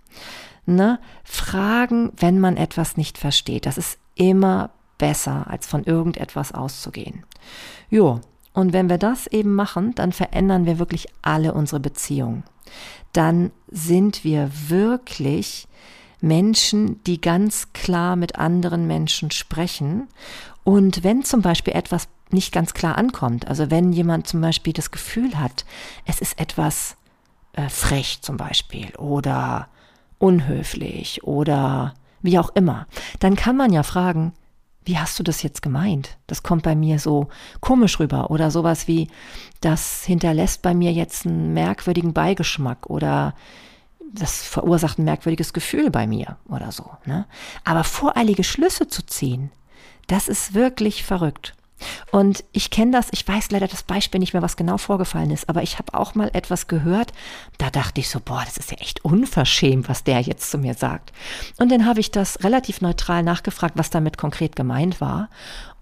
Ne? 0.67 1.01
Fragen, 1.25 2.13
wenn 2.17 2.39
man 2.39 2.57
etwas 2.57 2.97
nicht 2.97 3.19
versteht, 3.19 3.67
das 3.67 3.79
ist 3.79 3.99
immer 4.15 4.71
besser, 4.99 5.47
als 5.49 5.67
von 5.67 5.85
irgendetwas 5.85 6.53
auszugehen. 6.53 7.25
Jo, 7.91 8.21
und 8.53 8.73
wenn 8.73 8.91
wir 8.91 8.99
das 8.99 9.27
eben 9.29 9.55
machen, 9.55 9.95
dann 9.95 10.13
verändern 10.13 10.67
wir 10.67 10.79
wirklich 10.79 11.07
alle 11.23 11.55
unsere 11.55 11.81
Beziehungen. 11.81 12.45
Dann 13.13 13.51
sind 13.69 14.25
wir 14.25 14.51
wirklich 14.69 15.69
Menschen, 16.21 17.03
die 17.05 17.21
ganz 17.21 17.73
klar 17.73 18.17
mit 18.17 18.37
anderen 18.37 18.87
Menschen 18.87 19.31
sprechen. 19.31 20.09
Und 20.65 21.05
wenn 21.05 21.23
zum 21.23 21.41
Beispiel 21.41 21.75
etwas 21.75 22.09
nicht 22.31 22.53
ganz 22.53 22.75
klar 22.75 22.99
ankommt, 22.99 23.49
also 23.49 23.71
wenn 23.71 23.93
jemand 23.93 24.27
zum 24.27 24.41
Beispiel 24.41 24.73
das 24.73 24.91
Gefühl 24.91 25.39
hat, 25.39 25.65
es 26.05 26.21
ist 26.21 26.39
etwas 26.39 26.98
äh, 27.59 27.69
frech 27.69 28.21
zum 28.23 28.37
Beispiel 28.37 28.95
oder 28.97 29.69
unhöflich 30.19 31.25
oder 31.25 31.95
wie 32.23 32.39
auch 32.39 32.51
immer, 32.51 32.87
dann 33.19 33.35
kann 33.35 33.57
man 33.57 33.73
ja 33.73 33.83
fragen, 33.83 34.33
wie 34.85 34.99
hast 34.99 35.19
du 35.19 35.23
das 35.23 35.43
jetzt 35.43 35.61
gemeint? 35.61 36.17
Das 36.29 36.43
kommt 36.43 36.63
bei 36.63 36.75
mir 36.75 36.99
so 36.99 37.29
komisch 37.61 37.99
rüber 38.01 38.31
oder 38.31 38.51
sowas 38.51 38.87
wie, 38.87 39.09
das 39.61 40.05
hinterlässt 40.05 40.63
bei 40.63 40.73
mir 40.73 40.93
jetzt 40.93 41.27
einen 41.27 41.53
merkwürdigen 41.53 42.13
Beigeschmack 42.13 42.89
oder 42.89 43.35
das 44.15 44.43
verursacht 44.43 44.99
ein 44.99 45.05
merkwürdiges 45.05 45.53
Gefühl 45.53 45.91
bei 45.91 46.07
mir 46.07 46.39
oder 46.49 46.73
so. 46.73 46.89
Ne? 47.05 47.27
Aber 47.65 47.85
voreilige 47.85 48.45
Schlüsse 48.45 48.87
zu 48.89 49.05
ziehen, 49.05 49.51
das 50.07 50.29
ist 50.29 50.55
wirklich 50.55 51.03
verrückt. 51.03 51.55
Und 52.11 52.45
ich 52.53 52.71
kenne 52.71 52.93
das, 52.93 53.09
ich 53.13 53.27
weiß 53.27 53.51
leider 53.51 53.69
das 53.69 53.83
Beispiel 53.83 54.21
nicht 54.21 54.33
mehr, 54.33 54.43
was 54.43 54.57
genau 54.57 54.79
vorgefallen 54.79 55.31
ist, 55.31 55.49
aber 55.49 55.63
ich 55.63 55.79
habe 55.79 55.95
auch 55.95 56.15
mal 56.15 56.31
etwas 56.33 56.67
gehört, 56.67 57.13
da 57.59 57.71
dachte 57.71 58.01
ich 58.01 58.09
so, 58.09 58.21
boah, 58.21 58.43
das 58.45 58.57
ist 58.57 58.71
ja 58.71 58.79
echt 58.79 59.05
unverschämt, 59.05 59.89
was 59.89 60.05
der 60.05 60.21
jetzt 60.21 60.51
zu 60.51 60.59
mir 60.59 60.75
sagt. 60.75 61.13
Und 61.59 61.71
dann 61.71 61.87
habe 61.87 62.01
ich 62.01 62.11
das 62.11 62.43
relativ 62.43 62.81
neutral 62.81 63.23
nachgefragt, 63.23 63.77
was 63.77 63.91
damit 63.91 64.19
konkret 64.19 64.57
gemeint 64.57 65.01
war 65.01 65.29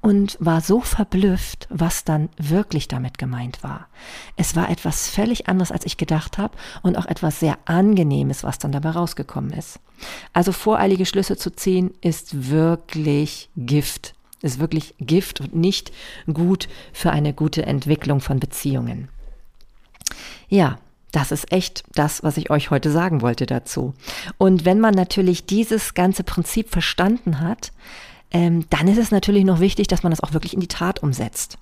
und 0.06 0.36
war 0.38 0.60
so 0.60 0.80
verblüfft, 0.80 1.66
was 1.68 2.04
dann 2.04 2.28
wirklich 2.36 2.86
damit 2.86 3.18
gemeint 3.18 3.64
war. 3.64 3.88
Es 4.36 4.54
war 4.54 4.70
etwas 4.70 5.08
völlig 5.08 5.48
anderes, 5.48 5.72
als 5.72 5.84
ich 5.84 5.96
gedacht 5.96 6.38
habe 6.38 6.56
und 6.82 6.96
auch 6.96 7.06
etwas 7.06 7.40
sehr 7.40 7.58
Angenehmes, 7.64 8.44
was 8.44 8.58
dann 8.58 8.72
dabei 8.72 8.90
rausgekommen 8.90 9.50
ist. 9.50 9.80
Also 10.32 10.52
voreilige 10.52 11.06
Schlüsse 11.06 11.36
zu 11.36 11.50
ziehen, 11.50 11.92
ist 12.02 12.50
wirklich 12.50 13.48
Gift 13.56 14.14
ist 14.46 14.58
wirklich 14.58 14.94
Gift 14.98 15.40
und 15.40 15.54
nicht 15.54 15.92
gut 16.32 16.68
für 16.92 17.10
eine 17.10 17.34
gute 17.34 17.66
Entwicklung 17.66 18.20
von 18.20 18.40
Beziehungen. 18.40 19.08
Ja, 20.48 20.78
das 21.12 21.32
ist 21.32 21.52
echt 21.52 21.84
das, 21.94 22.22
was 22.22 22.36
ich 22.36 22.50
euch 22.50 22.70
heute 22.70 22.90
sagen 22.90 23.22
wollte 23.22 23.46
dazu. 23.46 23.94
Und 24.38 24.64
wenn 24.64 24.80
man 24.80 24.94
natürlich 24.94 25.46
dieses 25.46 25.94
ganze 25.94 26.24
Prinzip 26.24 26.70
verstanden 26.70 27.40
hat, 27.40 27.72
ähm, 28.32 28.66
dann 28.70 28.88
ist 28.88 28.98
es 28.98 29.10
natürlich 29.10 29.44
noch 29.44 29.60
wichtig, 29.60 29.86
dass 29.88 30.02
man 30.02 30.10
das 30.10 30.22
auch 30.22 30.32
wirklich 30.32 30.54
in 30.54 30.60
die 30.60 30.68
Tat 30.68 31.02
umsetzt. 31.02 31.58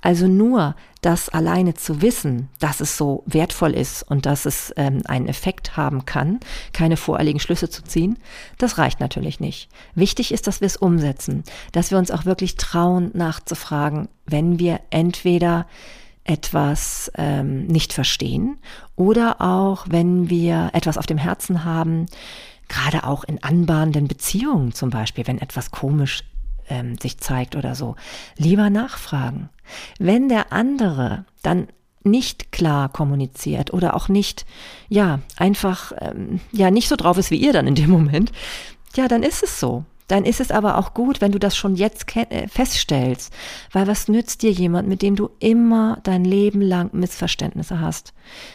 Also 0.00 0.26
nur 0.26 0.74
das 1.02 1.28
alleine 1.28 1.74
zu 1.74 2.00
wissen, 2.00 2.48
dass 2.58 2.80
es 2.80 2.96
so 2.96 3.22
wertvoll 3.26 3.72
ist 3.72 4.02
und 4.02 4.26
dass 4.26 4.46
es 4.46 4.72
ähm, 4.76 5.02
einen 5.06 5.28
Effekt 5.28 5.76
haben 5.76 6.06
kann, 6.06 6.40
keine 6.72 6.96
voreiligen 6.96 7.40
Schlüsse 7.40 7.68
zu 7.68 7.82
ziehen, 7.82 8.18
das 8.58 8.78
reicht 8.78 9.00
natürlich 9.00 9.40
nicht. 9.40 9.68
Wichtig 9.94 10.32
ist, 10.32 10.46
dass 10.46 10.60
wir 10.60 10.66
es 10.66 10.76
umsetzen, 10.76 11.44
dass 11.72 11.90
wir 11.90 11.98
uns 11.98 12.10
auch 12.10 12.24
wirklich 12.24 12.56
trauen, 12.56 13.10
nachzufragen, 13.14 14.08
wenn 14.24 14.58
wir 14.58 14.80
entweder 14.90 15.66
etwas 16.24 17.10
ähm, 17.16 17.66
nicht 17.66 17.92
verstehen 17.92 18.58
oder 18.96 19.40
auch 19.40 19.86
wenn 19.88 20.28
wir 20.28 20.70
etwas 20.72 20.98
auf 20.98 21.06
dem 21.06 21.18
Herzen 21.18 21.64
haben, 21.64 22.06
gerade 22.68 23.04
auch 23.04 23.24
in 23.24 23.42
anbahnenden 23.42 24.08
Beziehungen 24.08 24.72
zum 24.72 24.90
Beispiel, 24.90 25.26
wenn 25.26 25.40
etwas 25.40 25.70
komisch 25.70 26.24
ähm, 26.68 26.98
sich 26.98 27.18
zeigt 27.18 27.56
oder 27.56 27.74
so, 27.74 27.96
lieber 28.36 28.70
nachfragen. 28.70 29.48
Wenn 29.98 30.28
der 30.28 30.52
andere 30.52 31.24
dann 31.42 31.68
nicht 32.02 32.52
klar 32.52 32.88
kommuniziert 32.88 33.72
oder 33.72 33.94
auch 33.94 34.08
nicht, 34.08 34.46
ja, 34.88 35.20
einfach, 35.36 35.92
ähm, 35.98 36.40
ja, 36.52 36.70
nicht 36.70 36.88
so 36.88 36.96
drauf 36.96 37.18
ist 37.18 37.30
wie 37.30 37.36
ihr 37.36 37.52
dann 37.52 37.66
in 37.66 37.74
dem 37.74 37.90
Moment, 37.90 38.32
ja, 38.94 39.08
dann 39.08 39.22
ist 39.22 39.42
es 39.42 39.58
so 39.60 39.84
dann 40.08 40.24
ist 40.24 40.40
es 40.40 40.50
aber 40.50 40.78
auch 40.78 40.94
gut, 40.94 41.20
wenn 41.20 41.32
du 41.32 41.38
das 41.38 41.56
schon 41.56 41.74
jetzt 41.74 42.04
äh, 42.16 42.48
feststellst, 42.48 43.32
weil 43.72 43.86
was 43.86 44.08
nützt 44.08 44.42
dir 44.42 44.50
jemand, 44.50 44.88
mit 44.88 45.02
dem 45.02 45.16
du 45.16 45.30
immer 45.40 45.98
dein 46.02 46.24
Leben 46.24 46.60
lang 46.60 46.90
Missverständnisse 46.92 47.80
hast? 47.80 48.12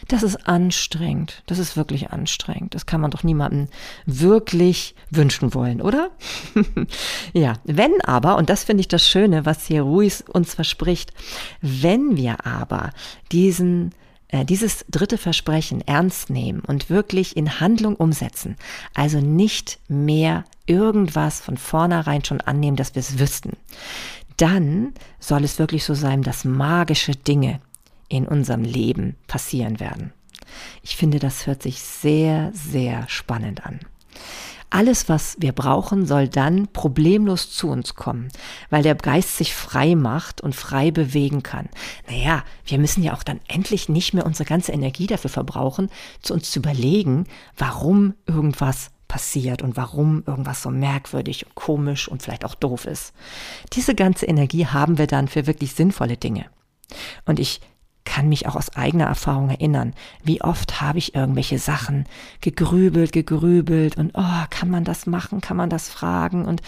Das 0.08 0.22
ist 0.22 0.48
anstrengend, 0.48 1.42
das 1.46 1.58
ist 1.58 1.76
wirklich 1.76 2.10
anstrengend. 2.10 2.74
Das 2.74 2.86
kann 2.86 3.00
man 3.00 3.10
doch 3.10 3.22
niemandem 3.22 3.68
wirklich 4.06 4.94
wünschen 5.10 5.54
wollen, 5.54 5.80
oder? 5.80 6.10
ja, 7.32 7.54
wenn 7.64 8.00
aber, 8.04 8.36
und 8.36 8.50
das 8.50 8.64
finde 8.64 8.82
ich 8.82 8.88
das 8.88 9.06
Schöne, 9.06 9.46
was 9.46 9.66
hier 9.66 9.82
Ruiz 9.82 10.22
uns 10.26 10.54
verspricht, 10.54 11.12
wenn 11.60 12.16
wir 12.16 12.46
aber 12.46 12.90
diesen 13.30 13.92
dieses 14.32 14.84
dritte 14.88 15.18
Versprechen 15.18 15.82
ernst 15.86 16.30
nehmen 16.30 16.60
und 16.60 16.88
wirklich 16.88 17.36
in 17.36 17.60
Handlung 17.60 17.96
umsetzen, 17.96 18.56
also 18.94 19.20
nicht 19.20 19.78
mehr 19.88 20.44
irgendwas 20.66 21.40
von 21.40 21.58
vornherein 21.58 22.24
schon 22.24 22.40
annehmen, 22.40 22.76
dass 22.76 22.94
wir 22.94 23.00
es 23.00 23.18
wüssten, 23.18 23.56
dann 24.38 24.94
soll 25.20 25.44
es 25.44 25.58
wirklich 25.58 25.84
so 25.84 25.94
sein, 25.94 26.22
dass 26.22 26.44
magische 26.44 27.12
Dinge 27.12 27.60
in 28.08 28.26
unserem 28.26 28.62
Leben 28.62 29.16
passieren 29.26 29.80
werden. 29.80 30.12
Ich 30.82 30.96
finde, 30.96 31.18
das 31.18 31.46
hört 31.46 31.62
sich 31.62 31.80
sehr, 31.80 32.50
sehr 32.52 33.08
spannend 33.08 33.64
an. 33.64 33.80
Alles, 34.74 35.10
was 35.10 35.36
wir 35.38 35.52
brauchen, 35.52 36.06
soll 36.06 36.28
dann 36.28 36.66
problemlos 36.68 37.50
zu 37.50 37.68
uns 37.68 37.94
kommen, 37.94 38.28
weil 38.70 38.82
der 38.82 38.94
Geist 38.94 39.36
sich 39.36 39.54
frei 39.54 39.94
macht 39.94 40.40
und 40.40 40.54
frei 40.54 40.90
bewegen 40.90 41.42
kann. 41.42 41.68
Naja, 42.08 42.42
wir 42.64 42.78
müssen 42.78 43.02
ja 43.02 43.12
auch 43.12 43.22
dann 43.22 43.40
endlich 43.48 43.90
nicht 43.90 44.14
mehr 44.14 44.24
unsere 44.24 44.48
ganze 44.48 44.72
Energie 44.72 45.06
dafür 45.06 45.28
verbrauchen, 45.28 45.90
zu 46.22 46.32
uns 46.32 46.50
zu 46.50 46.60
überlegen, 46.60 47.26
warum 47.58 48.14
irgendwas 48.26 48.92
passiert 49.08 49.60
und 49.60 49.76
warum 49.76 50.24
irgendwas 50.26 50.62
so 50.62 50.70
merkwürdig 50.70 51.44
und 51.44 51.54
komisch 51.54 52.08
und 52.08 52.22
vielleicht 52.22 52.46
auch 52.46 52.54
doof 52.54 52.86
ist. 52.86 53.12
Diese 53.74 53.94
ganze 53.94 54.24
Energie 54.24 54.66
haben 54.66 54.96
wir 54.96 55.06
dann 55.06 55.28
für 55.28 55.46
wirklich 55.46 55.74
sinnvolle 55.74 56.16
Dinge. 56.16 56.46
Und 57.26 57.38
ich 57.38 57.60
kann 58.12 58.28
mich 58.28 58.46
auch 58.46 58.56
aus 58.56 58.76
eigener 58.76 59.06
Erfahrung 59.06 59.48
erinnern, 59.48 59.94
wie 60.22 60.42
oft 60.42 60.82
habe 60.82 60.98
ich 60.98 61.14
irgendwelche 61.14 61.58
Sachen 61.58 62.04
gegrübelt, 62.42 63.10
gegrübelt 63.10 63.96
und 63.96 64.10
oh, 64.12 64.44
kann 64.50 64.68
man 64.68 64.84
das 64.84 65.06
machen, 65.06 65.40
kann 65.40 65.56
man 65.56 65.70
das 65.70 65.88
fragen 65.88 66.44
und 66.44 66.60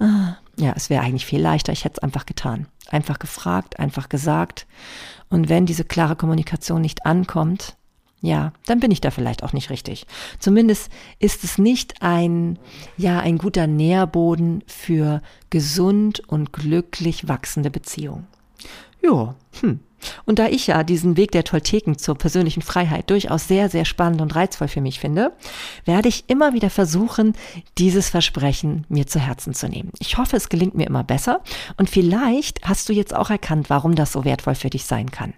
ah, 0.00 0.36
ja, 0.58 0.74
es 0.76 0.90
wäre 0.90 1.02
eigentlich 1.02 1.24
viel 1.24 1.40
leichter, 1.40 1.72
ich 1.72 1.86
hätte 1.86 1.94
es 1.96 2.02
einfach 2.02 2.26
getan. 2.26 2.66
Einfach 2.90 3.18
gefragt, 3.18 3.78
einfach 3.78 4.10
gesagt. 4.10 4.66
Und 5.30 5.48
wenn 5.48 5.64
diese 5.64 5.84
klare 5.84 6.14
Kommunikation 6.14 6.82
nicht 6.82 7.06
ankommt, 7.06 7.74
ja, 8.20 8.52
dann 8.66 8.78
bin 8.78 8.90
ich 8.90 9.00
da 9.00 9.10
vielleicht 9.10 9.44
auch 9.44 9.54
nicht 9.54 9.70
richtig. 9.70 10.06
Zumindest 10.40 10.90
ist 11.18 11.42
es 11.42 11.56
nicht 11.56 12.02
ein, 12.02 12.58
ja, 12.98 13.18
ein 13.20 13.38
guter 13.38 13.66
Nährboden 13.66 14.62
für 14.66 15.22
gesund 15.48 16.20
und 16.28 16.52
glücklich 16.52 17.28
wachsende 17.28 17.70
Beziehungen. 17.70 18.26
Ja, 19.02 19.34
hm. 19.60 19.80
Und 20.24 20.38
da 20.38 20.48
ich 20.48 20.66
ja 20.66 20.82
diesen 20.82 21.16
Weg 21.16 21.30
der 21.32 21.44
Tolteken 21.44 21.98
zur 21.98 22.16
persönlichen 22.16 22.62
Freiheit 22.62 23.10
durchaus 23.10 23.48
sehr, 23.48 23.68
sehr 23.68 23.84
spannend 23.84 24.20
und 24.20 24.34
reizvoll 24.34 24.68
für 24.68 24.80
mich 24.80 24.98
finde, 24.98 25.32
werde 25.84 26.08
ich 26.08 26.24
immer 26.28 26.54
wieder 26.54 26.70
versuchen, 26.70 27.34
dieses 27.78 28.08
Versprechen 28.08 28.84
mir 28.88 29.06
zu 29.06 29.20
Herzen 29.20 29.54
zu 29.54 29.68
nehmen. 29.68 29.92
Ich 30.00 30.18
hoffe, 30.18 30.36
es 30.36 30.48
gelingt 30.48 30.74
mir 30.74 30.86
immer 30.86 31.04
besser 31.04 31.40
und 31.76 31.90
vielleicht 31.90 32.66
hast 32.66 32.88
du 32.88 32.92
jetzt 32.92 33.14
auch 33.14 33.30
erkannt, 33.30 33.70
warum 33.70 33.94
das 33.94 34.12
so 34.12 34.24
wertvoll 34.24 34.54
für 34.54 34.70
dich 34.70 34.86
sein 34.86 35.10
kann. 35.10 35.34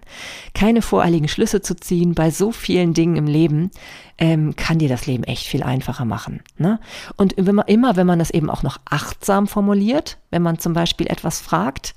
Keine 0.53 0.81
voreiligen 0.81 1.27
Schlüsse 1.27 1.61
zu 1.61 1.75
ziehen 1.75 2.15
bei 2.15 2.31
so 2.31 2.51
vielen 2.51 2.93
Dingen 2.93 3.15
im 3.15 3.27
Leben 3.27 3.71
ähm, 4.17 4.55
kann 4.55 4.79
dir 4.79 4.89
das 4.89 5.05
Leben 5.05 5.23
echt 5.25 5.45
viel 5.45 5.63
einfacher 5.63 6.05
machen. 6.05 6.41
Ne? 6.57 6.79
Und 7.17 7.35
wenn 7.37 7.55
man, 7.55 7.67
immer, 7.67 7.95
wenn 7.95 8.07
man 8.07 8.19
das 8.19 8.31
eben 8.31 8.49
auch 8.49 8.63
noch 8.63 8.79
achtsam 8.85 9.47
formuliert, 9.47 10.17
wenn 10.31 10.41
man 10.41 10.57
zum 10.57 10.73
Beispiel 10.73 11.07
etwas 11.07 11.41
fragt, 11.41 11.93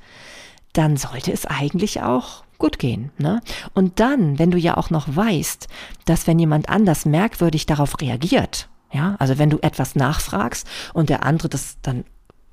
dann 0.78 0.96
sollte 0.96 1.32
es 1.32 1.44
eigentlich 1.44 2.02
auch 2.02 2.44
gut 2.58 2.78
gehen. 2.78 3.10
Ne? 3.18 3.40
Und 3.74 3.98
dann, 3.98 4.38
wenn 4.38 4.52
du 4.52 4.58
ja 4.58 4.76
auch 4.76 4.90
noch 4.90 5.08
weißt, 5.08 5.66
dass 6.04 6.28
wenn 6.28 6.38
jemand 6.38 6.68
anders 6.68 7.04
merkwürdig 7.04 7.66
darauf 7.66 8.00
reagiert, 8.00 8.68
ja, 8.92 9.16
also 9.18 9.38
wenn 9.38 9.50
du 9.50 9.58
etwas 9.58 9.96
nachfragst 9.96 10.68
und 10.94 11.08
der 11.08 11.24
andere 11.24 11.48
das 11.48 11.78
dann 11.82 12.04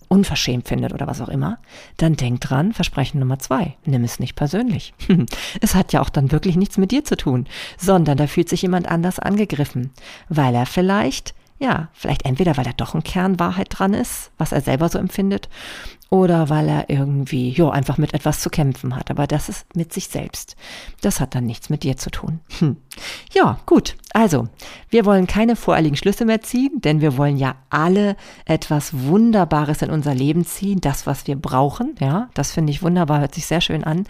unverschämt 0.07 0.67
findet 0.67 0.91
oder 0.91 1.05
was 1.05 1.21
auch 1.21 1.29
immer, 1.29 1.59
dann 1.97 2.15
denk 2.15 2.41
dran, 2.41 2.73
Versprechen 2.73 3.19
Nummer 3.19 3.37
zwei, 3.37 3.75
nimm 3.85 4.03
es 4.03 4.19
nicht 4.19 4.35
persönlich. 4.35 4.95
es 5.61 5.75
hat 5.75 5.93
ja 5.93 6.01
auch 6.01 6.09
dann 6.09 6.31
wirklich 6.31 6.55
nichts 6.55 6.77
mit 6.77 6.91
dir 6.91 7.03
zu 7.03 7.17
tun, 7.17 7.45
sondern 7.77 8.17
da 8.17 8.25
fühlt 8.25 8.49
sich 8.49 8.63
jemand 8.63 8.87
anders 8.87 9.19
angegriffen, 9.19 9.91
weil 10.29 10.55
er 10.55 10.65
vielleicht 10.65 11.35
ja, 11.57 11.87
vielleicht 11.93 12.25
entweder, 12.25 12.57
weil 12.57 12.65
da 12.65 12.73
doch 12.73 12.95
ein 12.95 13.03
Kern 13.03 13.39
Wahrheit 13.39 13.67
dran 13.69 13.93
ist, 13.93 14.31
was 14.37 14.51
er 14.51 14.59
selber 14.59 14.89
so 14.89 14.99
empfindet, 14.99 15.47
oder 16.09 16.49
weil 16.49 16.67
er 16.67 16.89
irgendwie, 16.89 17.49
jo, 17.49 17.69
einfach 17.69 17.97
mit 17.97 18.13
etwas 18.13 18.41
zu 18.41 18.49
kämpfen 18.49 18.95
hat. 18.95 19.09
Aber 19.09 19.25
das 19.25 19.49
ist 19.49 19.75
mit 19.75 19.93
sich 19.93 20.07
selbst. 20.09 20.55
Das 21.01 21.19
hat 21.19 21.33
dann 21.33 21.45
nichts 21.45 21.69
mit 21.69 21.83
dir 21.83 21.97
zu 21.97 22.09
tun. 22.09 22.39
Hm. 22.59 22.77
Ja, 23.33 23.59
gut. 23.65 23.97
Also, 24.13 24.47
wir 24.89 25.03
wollen 25.03 25.27
keine 25.27 25.57
voreiligen 25.57 25.97
Schlüsse 25.97 26.23
mehr 26.23 26.41
ziehen, 26.41 26.79
denn 26.79 27.01
wir 27.01 27.17
wollen 27.17 27.35
ja 27.35 27.55
alle 27.69 28.15
etwas 28.45 28.93
Wunderbares 28.93 29.81
in 29.81 29.89
unser 29.89 30.15
Leben 30.15 30.45
ziehen, 30.45 30.79
das, 30.79 31.05
was 31.05 31.27
wir 31.27 31.35
brauchen. 31.35 31.95
Ja, 31.99 32.29
das 32.33 32.53
finde 32.53 32.71
ich 32.71 32.81
wunderbar, 32.81 33.19
hört 33.19 33.35
sich 33.35 33.45
sehr 33.45 33.59
schön 33.59 33.83
an. 33.83 34.05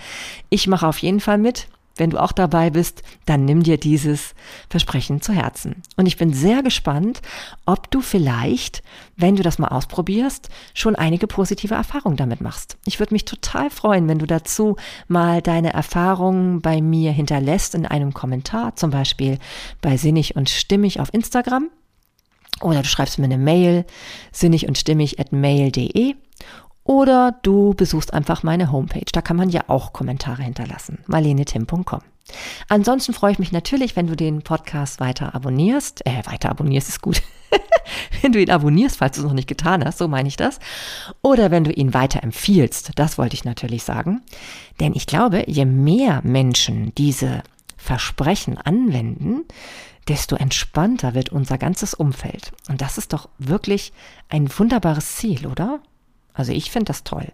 Ich 0.50 0.68
mache 0.68 0.88
auf 0.88 1.00
jeden 1.00 1.20
Fall 1.20 1.40
mit. 1.40 1.68
Wenn 1.98 2.10
du 2.10 2.22
auch 2.22 2.34
dabei 2.34 2.70
bist, 2.70 3.04
dann 3.26 3.46
nimm 3.46 3.64
dir 3.64 3.78
dieses 3.78 4.36
Versprechen 4.70 5.22
zu 5.22 5.32
Herzen. 5.32 5.82
Und 5.96 6.08
ich 6.08 6.18
bin 6.18 6.34
sehr 6.34 6.62
gespannt, 6.62 7.22
ob 7.66 7.90
du 7.90 8.02
vielleicht, 8.02 8.84
wenn 9.16 9.38
du 9.38 9.44
das 9.44 9.60
mal 9.60 9.70
ausprobierst, 9.70 10.50
schon 10.74 10.96
einige 10.96 11.28
positive 11.28 11.74
Erfahrungen 11.74 12.18
damit 12.18 12.42
machst. 12.42 12.78
Ich 12.86 13.00
würde 13.00 13.14
mich 13.14 13.24
total 13.24 13.70
freuen, 13.70 14.10
wenn 14.10 14.20
du 14.20 14.28
dazu 14.28 14.76
mal 15.08 15.42
deine 15.42 15.74
Erfahrungen 15.74 16.62
bei 16.62 16.82
mir 16.82 17.14
hinterlässt 17.14 17.76
in 17.76 17.86
einem 17.86 18.14
Kommentar, 18.14 18.76
zum 18.76 18.90
Beispiel 18.90 19.40
bei 19.82 19.96
Sinnig 19.96 20.36
und 20.36 20.50
Stimmig 20.50 21.00
auf 21.00 21.14
Instagram. 21.14 21.70
Oder 22.62 22.82
du 22.82 22.88
schreibst 22.88 23.20
mir 23.20 23.26
eine 23.26 23.38
Mail, 23.38 23.86
sinnig 24.32 24.68
und 24.68 24.78
stimmig 24.78 25.20
at 25.20 25.32
mail.de 25.32 26.16
oder 26.86 27.36
du 27.42 27.74
besuchst 27.74 28.14
einfach 28.14 28.44
meine 28.44 28.72
Homepage. 28.72 29.12
Da 29.12 29.22
kann 29.22 29.36
man 29.36 29.50
ja 29.50 29.64
auch 29.68 29.92
Kommentare 29.92 30.44
hinterlassen. 30.44 31.00
marlenetim.com. 31.08 32.02
Ansonsten 32.70 33.14
freue 33.14 33.34
ich 33.34 33.40
mich 33.40 33.52
natürlich, 33.52 33.96
wenn 33.96 34.08
du 34.08 34.16
den 34.16 34.42
Podcast 34.42 35.00
weiter 35.00 35.36
abonnierst. 35.36 36.06
Äh, 36.06 36.26
weiter 36.26 36.50
abonnierst 36.50 36.90
ist 36.90 37.02
gut. 37.02 37.22
wenn 38.22 38.32
du 38.32 38.42
ihn 38.42 38.52
abonnierst, 38.52 38.98
falls 38.98 39.16
du 39.16 39.22
es 39.22 39.28
noch 39.28 39.34
nicht 39.34 39.48
getan 39.48 39.84
hast, 39.84 39.98
so 39.98 40.08
meine 40.08 40.28
ich 40.28 40.38
das. 40.38 40.60
Oder 41.22 41.52
wenn 41.52 41.64
du 41.64 41.72
ihn 41.72 41.94
weiter 41.94 42.24
empfiehlst. 42.24 42.92
Das 42.96 43.18
wollte 43.18 43.36
ich 43.36 43.46
natürlich 43.46 43.84
sagen. 43.84 44.22
Denn 44.80 44.94
ich 44.94 45.08
glaube, 45.08 45.44
je 45.48 45.66
mehr 45.66 46.22
Menschen 46.24 46.94
diese 46.96 47.44
Versprechen 47.78 48.58
anwenden, 48.58 49.42
desto 50.08 50.36
entspannter 50.36 51.16
wird 51.16 51.30
unser 51.30 51.58
ganzes 51.58 51.96
Umfeld. 51.96 52.52
Und 52.70 52.82
das 52.82 52.98
ist 52.98 53.14
doch 53.14 53.30
wirklich 53.40 53.92
ein 54.30 54.50
wunderbares 54.56 55.16
Ziel, 55.16 55.48
oder? 55.48 55.80
Also 56.36 56.52
ich 56.52 56.70
finde 56.70 56.86
das 56.86 57.04
toll. 57.04 57.28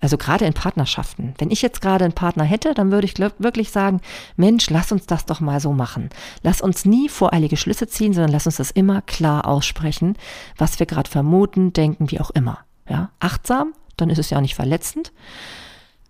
Also 0.00 0.16
gerade 0.16 0.44
in 0.44 0.54
Partnerschaften. 0.54 1.34
Wenn 1.38 1.50
ich 1.50 1.60
jetzt 1.60 1.80
gerade 1.80 2.04
einen 2.04 2.14
Partner 2.14 2.44
hätte, 2.44 2.72
dann 2.72 2.92
würde 2.92 3.06
ich 3.06 3.18
wirklich 3.18 3.70
sagen, 3.70 4.00
Mensch, 4.36 4.70
lass 4.70 4.92
uns 4.92 5.06
das 5.06 5.26
doch 5.26 5.40
mal 5.40 5.60
so 5.60 5.72
machen. 5.72 6.10
Lass 6.42 6.60
uns 6.60 6.84
nie 6.84 7.08
voreilige 7.08 7.56
Schlüsse 7.56 7.88
ziehen, 7.88 8.12
sondern 8.12 8.32
lass 8.32 8.46
uns 8.46 8.56
das 8.56 8.70
immer 8.70 9.02
klar 9.02 9.46
aussprechen, 9.46 10.16
was 10.56 10.78
wir 10.78 10.86
gerade 10.86 11.10
vermuten, 11.10 11.72
denken, 11.72 12.10
wie 12.10 12.20
auch 12.20 12.30
immer. 12.30 12.58
Ja, 12.88 13.10
achtsam, 13.18 13.72
dann 13.96 14.10
ist 14.10 14.18
es 14.18 14.30
ja 14.30 14.38
auch 14.38 14.42
nicht 14.42 14.54
verletzend. 14.54 15.12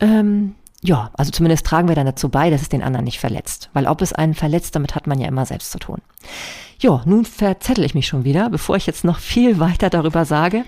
Ähm, 0.01 0.55
ja, 0.83 1.11
also 1.15 1.31
zumindest 1.31 1.65
tragen 1.65 1.89
wir 1.89 1.95
dann 1.95 2.05
dazu 2.05 2.29
bei, 2.29 2.51
dass 2.51 2.61
es 2.61 2.69
den 2.69 2.83
anderen 2.83 3.05
nicht 3.05 3.19
verletzt. 3.19 3.71
Weil 3.73 3.87
ob 3.87 4.03
es 4.03 4.13
einen 4.13 4.35
verletzt, 4.35 4.75
damit 4.77 4.95
hat 4.95 5.07
man 5.07 5.19
ja 5.19 5.29
immer 5.29 5.47
selbst 5.47 5.71
zu 5.71 5.79
tun. 5.79 6.03
Jo, 6.85 7.01
nun 7.07 7.25
verzettel 7.25 7.83
ich 7.83 7.95
mich 7.95 8.07
schon 8.07 8.25
wieder. 8.25 8.51
Bevor 8.51 8.77
ich 8.77 8.85
jetzt 8.85 9.05
noch 9.05 9.19
viel 9.19 9.59
weiter 9.59 9.89
darüber 9.89 10.27
sage, 10.27 10.67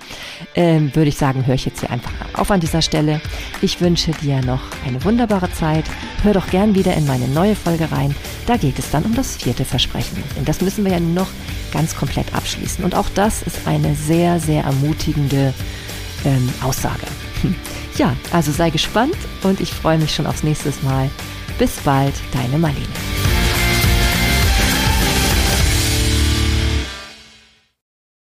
ähm, 0.55 0.95
würde 0.95 1.11
ich 1.11 1.19
sagen, 1.19 1.45
höre 1.45 1.57
ich 1.57 1.67
jetzt 1.67 1.81
hier 1.81 1.91
einfach 1.91 2.11
auf 2.33 2.51
an 2.51 2.61
dieser 2.61 2.81
Stelle. 2.81 3.21
Ich 3.61 3.83
wünsche 3.83 4.13
dir 4.13 4.41
noch 4.41 4.63
eine 4.87 5.05
wunderbare 5.05 5.53
Zeit. 5.53 5.85
Hör 6.23 6.33
doch 6.33 6.49
gern 6.49 6.75
wieder 6.75 6.95
in 6.95 7.07
meine 7.07 7.29
neue 7.29 7.55
Folge 7.55 7.93
rein. 7.93 8.15
Da 8.47 8.57
geht 8.57 8.79
es 8.79 8.91
dann 8.91 9.05
um 9.05 9.15
das 9.15 9.37
vierte 9.37 9.67
Versprechen. 9.67 10.25
Denn 10.39 10.47
das 10.47 10.63
müssen 10.63 10.87
wir 10.87 10.93
ja 10.93 11.01
noch 11.01 11.29
ganz 11.71 11.95
komplett 11.95 12.35
abschließen. 12.35 12.83
Und 12.83 12.95
auch 12.95 13.11
das 13.15 13.43
ist 13.43 13.67
eine 13.67 13.95
sehr, 13.95 14.41
sehr 14.41 14.65
ermutigende 14.65 15.53
ähm, 16.25 16.49
Aussage. 16.63 17.07
Ja, 17.99 18.15
also 18.31 18.53
sei 18.53 18.69
gespannt 18.69 19.17
und 19.43 19.59
ich 19.59 19.73
freue 19.73 19.97
mich 19.97 20.15
schon 20.15 20.27
aufs 20.27 20.43
nächste 20.43 20.71
Mal. 20.83 21.09
Bis 21.59 21.77
bald, 21.83 22.13
deine 22.31 22.59
Marlene. 22.59 22.85